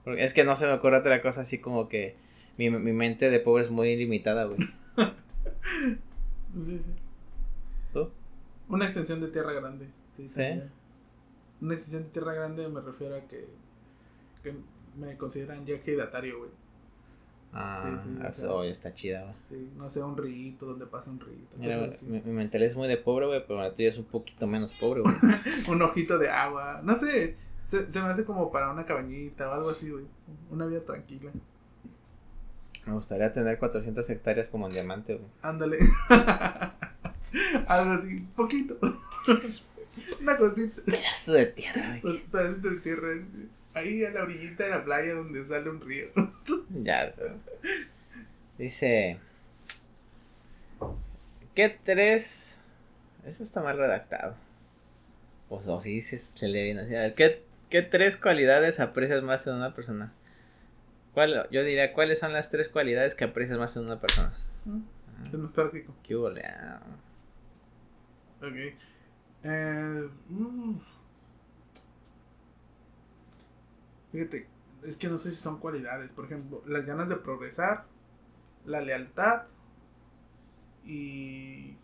[0.03, 2.15] Porque es que no se me ocurre otra cosa así como que
[2.57, 4.59] mi, mi mente de pobre es muy limitada, güey.
[6.59, 6.93] sí, sí.
[7.91, 8.09] ¿Tú?
[8.69, 9.89] Una extensión de tierra grande.
[10.15, 10.61] Sí, ¿Sí?
[11.61, 13.47] Una extensión de tierra grande me refiero a que,
[14.43, 14.53] que
[14.95, 16.51] me consideran ya ejidatario, güey.
[17.53, 19.35] Ah, eso está chida, güey.
[19.49, 21.57] Sí, no sé, un rito donde pasa un rito.
[21.57, 24.73] mi, mi, mental es muy de pobre, güey, pero la tuya es un poquito menos
[24.73, 25.15] pobre, güey.
[25.67, 26.81] un ojito de agua.
[26.83, 30.05] No sé, se, se me hace como para una cabañita o algo así, güey.
[30.51, 31.31] Una vida tranquila.
[32.87, 35.27] Me gustaría tener 400 hectáreas como en diamante, güey.
[35.41, 35.77] Ándale.
[37.67, 38.77] Algo así, poquito.
[40.21, 40.81] Una cosita.
[40.83, 42.19] Pedazo de tierra, güey.
[42.31, 43.09] Pedazo de tierra.
[43.77, 46.07] Ahí a la orillita de la playa donde sale un río.
[46.83, 47.13] ya.
[48.57, 49.19] Dice.
[51.53, 52.63] ¿Qué tres?
[53.25, 54.35] Eso está mal redactado.
[55.49, 56.95] Pues o si se lee bien así.
[56.95, 60.13] A ver, ¿qué, ¿qué tres cualidades aprecias más en una persona?
[61.51, 64.33] yo diría, ¿cuáles son las tres cualidades que aprecias más en una persona?
[65.25, 65.95] Es más práctico.
[66.03, 66.37] ¿Qué hubo, Ok.
[69.43, 70.09] Eh,
[74.11, 74.47] Fíjate,
[74.83, 76.09] es que no sé si son cualidades.
[76.11, 77.85] Por ejemplo, las ganas de progresar,
[78.65, 79.43] la lealtad
[80.85, 81.75] y.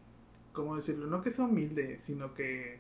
[0.52, 1.08] ¿Cómo decirlo?
[1.08, 2.80] No que sea humilde, sino que.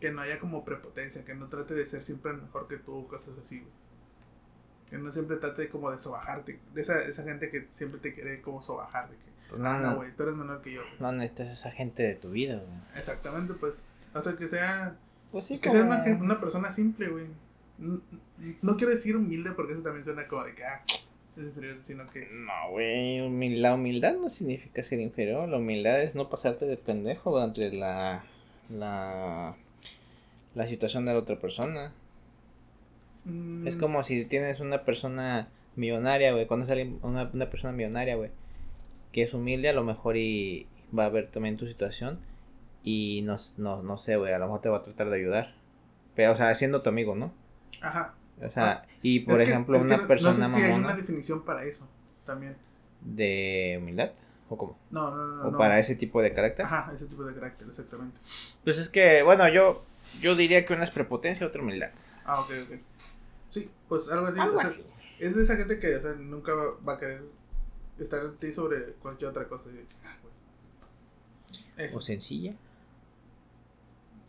[0.00, 3.38] Que no haya como prepotencia, que no trate de ser siempre mejor que tú, cosas
[3.38, 3.64] así,
[4.90, 6.60] que no siempre trate como de sobajarte.
[6.74, 9.08] De esa, esa gente que siempre te quiere como sobajar.
[9.10, 10.82] De que, pues no, no, güey, tú eres menor que yo.
[11.00, 12.78] No necesitas esa gente de tu vida, güey.
[12.96, 13.84] Exactamente, pues.
[14.12, 14.96] O sea, que sea.
[15.32, 17.26] Pues sí, que sea una, una, persona simple, güey.
[17.78, 20.82] No, quiero decir humilde porque eso también suena como de que, ah,
[21.36, 22.28] es inferior, sino que.
[22.30, 23.56] No, güey.
[23.56, 25.48] La humildad no significa ser inferior.
[25.48, 28.24] La humildad es no pasarte de pendejo ante la.
[28.70, 29.56] La.
[30.54, 31.92] La situación de la otra persona.
[33.64, 33.80] Es mm.
[33.80, 36.46] como si tienes una persona millonaria, güey.
[36.46, 38.30] Cuando sale una, una persona millonaria, güey.
[39.10, 42.20] Que es humilde, a lo mejor y va a ver también tu situación.
[42.84, 44.32] Y no, no, no sé, güey.
[44.32, 45.54] A lo mejor te va a tratar de ayudar.
[46.14, 47.32] Pero, o sea, siendo tu amigo, ¿no?
[47.80, 48.14] Ajá.
[48.42, 51.64] O sea, ah, y por ejemplo, una persona no sé si hay una definición para
[51.64, 51.88] eso
[52.26, 52.56] también.
[53.00, 54.12] ¿De humildad?
[54.48, 54.78] ¿O cómo?
[54.90, 55.48] No, no, no.
[55.48, 56.66] ¿O para ese tipo de carácter?
[56.66, 58.18] Ajá, ese tipo de carácter, exactamente.
[58.62, 59.84] Pues es que, bueno, yo,
[60.20, 61.90] yo diría que una es prepotencia, otra humildad.
[62.24, 62.78] Ah, ok, ok.
[63.50, 64.84] Sí, pues algo así.
[65.18, 67.22] Es de esa gente que o sea, nunca va, a querer
[67.98, 69.64] estar en ti sobre cualquier otra cosa.
[70.04, 70.18] Ah,
[71.94, 72.54] o sencilla.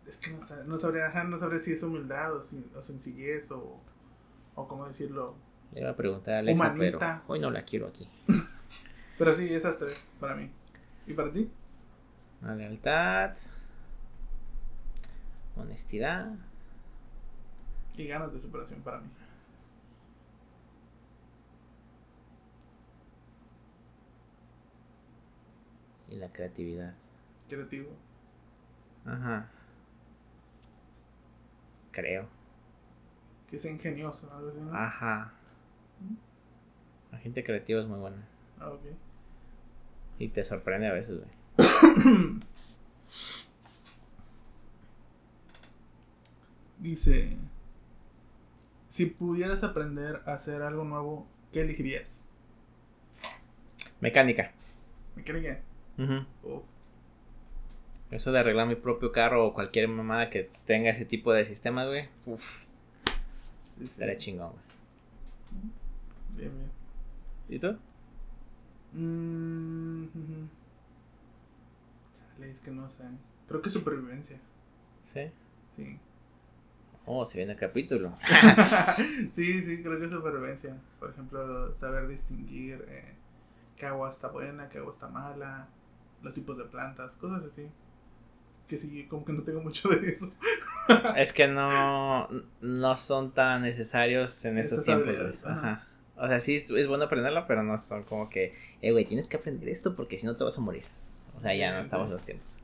[0.07, 3.81] Es que no, no, sabría, no sabría si es humildad o, o sencillez o,
[4.55, 5.35] o cómo decirlo.
[5.73, 7.23] Le iba a preguntar a Alexa, Humanista.
[7.27, 8.07] hoy no la quiero aquí.
[9.17, 10.49] pero sí, esas tres para mí.
[11.07, 11.49] ¿Y para ti?
[12.41, 13.35] La lealtad,
[15.55, 16.33] honestidad
[17.97, 19.09] y ganas de superación para mí.
[26.09, 26.93] Y la creatividad.
[27.49, 27.89] Creativo.
[29.05, 29.49] Ajá.
[31.95, 32.27] Creo.
[33.49, 34.75] Que sea ingenioso, algo así, ¿no?
[34.75, 35.31] Ajá.
[37.09, 38.27] La gente creativa es muy buena.
[38.59, 38.81] Ah, ok.
[40.19, 41.29] Y te sorprende a veces, güey.
[46.79, 47.37] Dice.
[48.89, 52.27] Si pudieras aprender a hacer algo nuevo, ¿qué elegirías?
[54.01, 54.51] Mecánica.
[55.15, 55.61] ¿Mecánica?
[58.11, 61.85] Eso de arreglar mi propio carro o cualquier mamada que tenga ese tipo de sistema,
[61.85, 62.07] güey.
[62.25, 62.67] Uf.
[63.83, 64.63] Estaría chingón, güey.
[66.37, 66.71] Bien, bien.
[67.49, 67.77] ¿Y tú?
[68.93, 70.05] Mmm.
[72.17, 73.03] Chale, es que no sé.
[73.47, 74.39] Creo que supervivencia.
[75.13, 75.31] ¿Sí?
[75.75, 75.99] Sí.
[77.05, 78.13] Oh, se viene el capítulo.
[79.33, 80.75] sí, sí, creo que es supervivencia.
[80.99, 83.13] Por ejemplo, saber distinguir eh,
[83.77, 85.67] qué agua está buena, qué agua está mala,
[86.23, 87.69] los tipos de plantas, cosas así.
[88.67, 90.31] Que sí, como que no tengo mucho de eso.
[91.15, 92.27] es que no,
[92.61, 95.15] no son tan necesarios en estos tiempos.
[95.43, 95.87] Ajá.
[96.17, 99.37] O sea, sí es, bueno aprenderlo, pero no son como que, eh, güey, tienes que
[99.37, 100.85] aprender esto porque si no te vas a morir.
[101.37, 102.61] O sea, ya no estamos en los tiempos.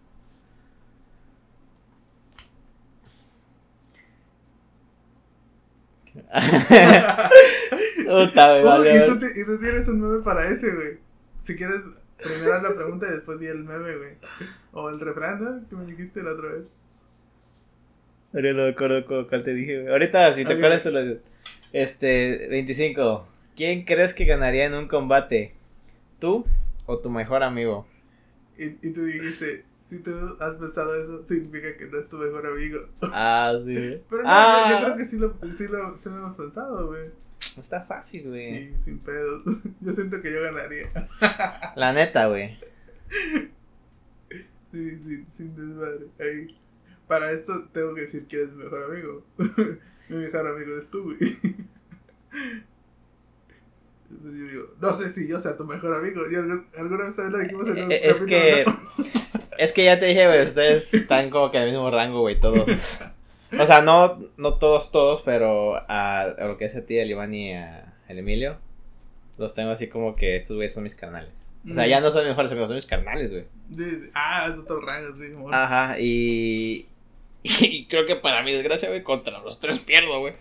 [8.05, 10.99] Puta, güey, ¿y, tú y tú tienes un meme para ese, güey.
[11.39, 11.83] Si quieres,
[12.23, 14.13] primero haz la pregunta y después di el meme, güey.
[14.73, 15.69] O el refrán, ¿no?
[15.69, 16.63] Que me dijiste la otra vez.
[18.33, 19.91] Ahorita no me acuerdo cuál te dije, güey.
[19.91, 20.99] Ahorita, si te acuerdas, te lo
[21.73, 23.27] Este, 25.
[23.55, 25.53] ¿Quién crees que ganaría en un combate?
[26.19, 26.45] ¿Tú
[26.85, 27.85] o tu mejor amigo?
[28.57, 32.47] Y, y tú dijiste, si tú has pensado eso, significa que no es tu mejor
[32.47, 32.79] amigo.
[33.01, 34.01] Ah, sí.
[34.09, 34.69] Pero no, ah.
[34.71, 37.09] yo, creo que sí lo, sí lo, sí lo hemos pensado, güey.
[37.59, 38.69] Está fácil, güey.
[38.69, 39.43] Sí, sin pedos.
[39.81, 40.89] Yo siento que yo ganaría.
[41.75, 42.57] La neta, güey.
[44.71, 46.07] Sí, sí, sin desmadre.
[46.19, 46.57] Ahí.
[47.07, 49.25] Para esto tengo que decir que eres mi mejor amigo.
[50.09, 51.17] mi mejor amigo es tú, güey.
[54.09, 56.21] Entonces yo digo, no sé si yo sea tu mejor amigo.
[56.31, 58.65] Y alguna vez también lo dijimos en un Es que.
[59.57, 63.03] Es que ya te dije, güey, ustedes están como que el mismo rango, güey, todos.
[63.59, 67.33] O sea, no, no todos, todos, pero a, lo que es a ti, a Iván
[67.33, 68.57] y a el Emilio,
[69.37, 71.31] los tengo así como que estos güeyes son mis carnales.
[71.69, 73.45] O sea, ya no son mis mejores amigos, son mis carnales, güey.
[74.13, 75.31] Ah, es otro rango, sí.
[75.51, 76.87] Ajá, y,
[77.43, 80.33] y creo que para mi desgracia, güey, contra los tres pierdo, güey.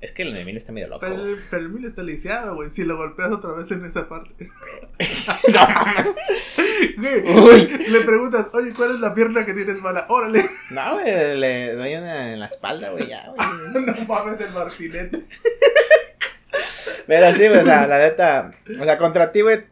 [0.00, 1.00] Es que el Emilio está medio loco.
[1.00, 1.16] Pero,
[1.50, 2.70] pero el Emilio está lisiado, güey.
[2.70, 4.48] Si lo golpeas otra vez en esa parte.
[6.96, 10.06] no, güey, le preguntas, oye, ¿cuál es la pierna que tienes mala?
[10.08, 10.44] Órale.
[10.70, 13.84] No, güey, le doy una en la espalda, güey, ya, güey.
[13.86, 15.24] no mames el martinete.
[17.08, 18.52] Pero sí, güey, o sea, la neta.
[18.80, 19.64] O sea, contra ti, güey.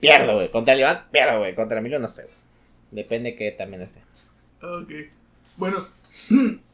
[0.00, 0.50] Pierdo, güey.
[0.50, 1.54] Contra el Iván, pierdo, güey.
[1.54, 2.34] Contra Emilio, no sé, güey.
[2.90, 4.00] Depende que también esté.
[4.62, 4.90] Ok.
[5.58, 5.86] Bueno.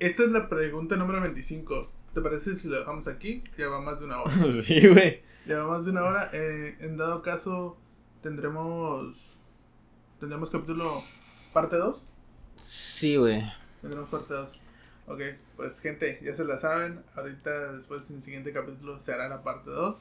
[0.00, 1.90] Esta es la pregunta número 25.
[2.14, 3.42] ¿Te parece si lo dejamos aquí?
[3.56, 4.32] Ya va más de una hora.
[4.62, 5.22] sí, güey.
[5.44, 6.30] Ya va más de una hora.
[6.32, 7.76] Eh, en dado caso,
[8.22, 9.16] tendremos.
[10.20, 11.02] ¿Tendremos capítulo
[11.52, 12.04] parte 2?
[12.62, 13.42] Sí, güey.
[13.80, 14.60] Tendremos parte 2.
[15.08, 15.20] Ok,
[15.56, 17.02] pues gente, ya se la saben.
[17.16, 19.96] Ahorita, después en el siguiente capítulo, se hará la parte 2.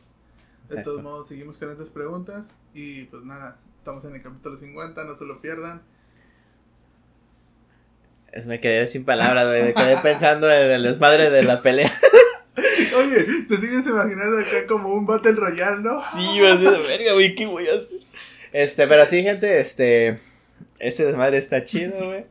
[0.70, 2.56] De todos modos, seguimos con estas preguntas.
[2.76, 5.82] Y pues nada, estamos en el capítulo 50, no se lo pierdan.
[8.32, 9.64] Es, me quedé sin palabras, güey.
[9.64, 11.92] Me quedé pensando en el desmadre de la pelea.
[12.98, 16.00] Oye, te sigues imaginando acá como un Battle Royale, ¿no?
[16.00, 18.00] Sí, ser verga, güey, ¿qué voy a hacer?
[18.52, 20.20] Este, pero sí, gente, este.
[20.80, 22.26] Este desmadre está chido, güey.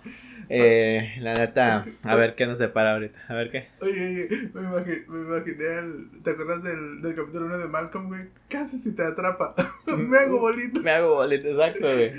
[0.48, 3.18] Eh, la neta, a ver qué nos depara ahorita.
[3.28, 3.68] A ver qué.
[3.80, 8.28] Oye, oye, me imaginé, me imaginé ¿te acuerdas del, del capítulo 1 de Malcolm, güey?
[8.48, 9.54] ¿Qué haces si te atrapa?
[9.86, 10.80] me hago bolito.
[10.80, 12.12] Me hago bolito, exacto, güey.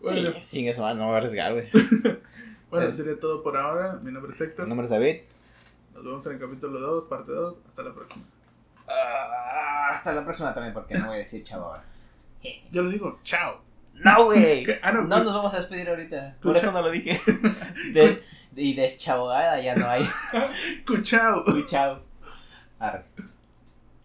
[0.00, 0.32] Bueno.
[0.40, 1.68] Sí, sin eso, no me voy a arriesgar, güey.
[2.72, 4.00] Bueno, eso sería todo por ahora.
[4.02, 4.64] Mi nombre es Héctor.
[4.64, 5.16] Mi nombre es David.
[5.92, 7.60] Nos vemos en el capítulo 2, parte 2.
[7.68, 8.24] Hasta la próxima.
[8.86, 11.84] Uh, hasta la próxima también, porque no voy a decir chao ahora.
[12.72, 13.60] Yo lo digo, chao.
[13.92, 14.64] No, güey.
[14.82, 16.38] Ah, no, no nos vamos a despedir ahorita.
[16.40, 17.20] Por eso no lo dije.
[17.92, 18.22] De,
[18.56, 20.08] y de chabogada ya no hay.
[20.86, 21.44] Cuchao.
[21.44, 22.00] Cuchao.
[22.78, 23.04] Arre.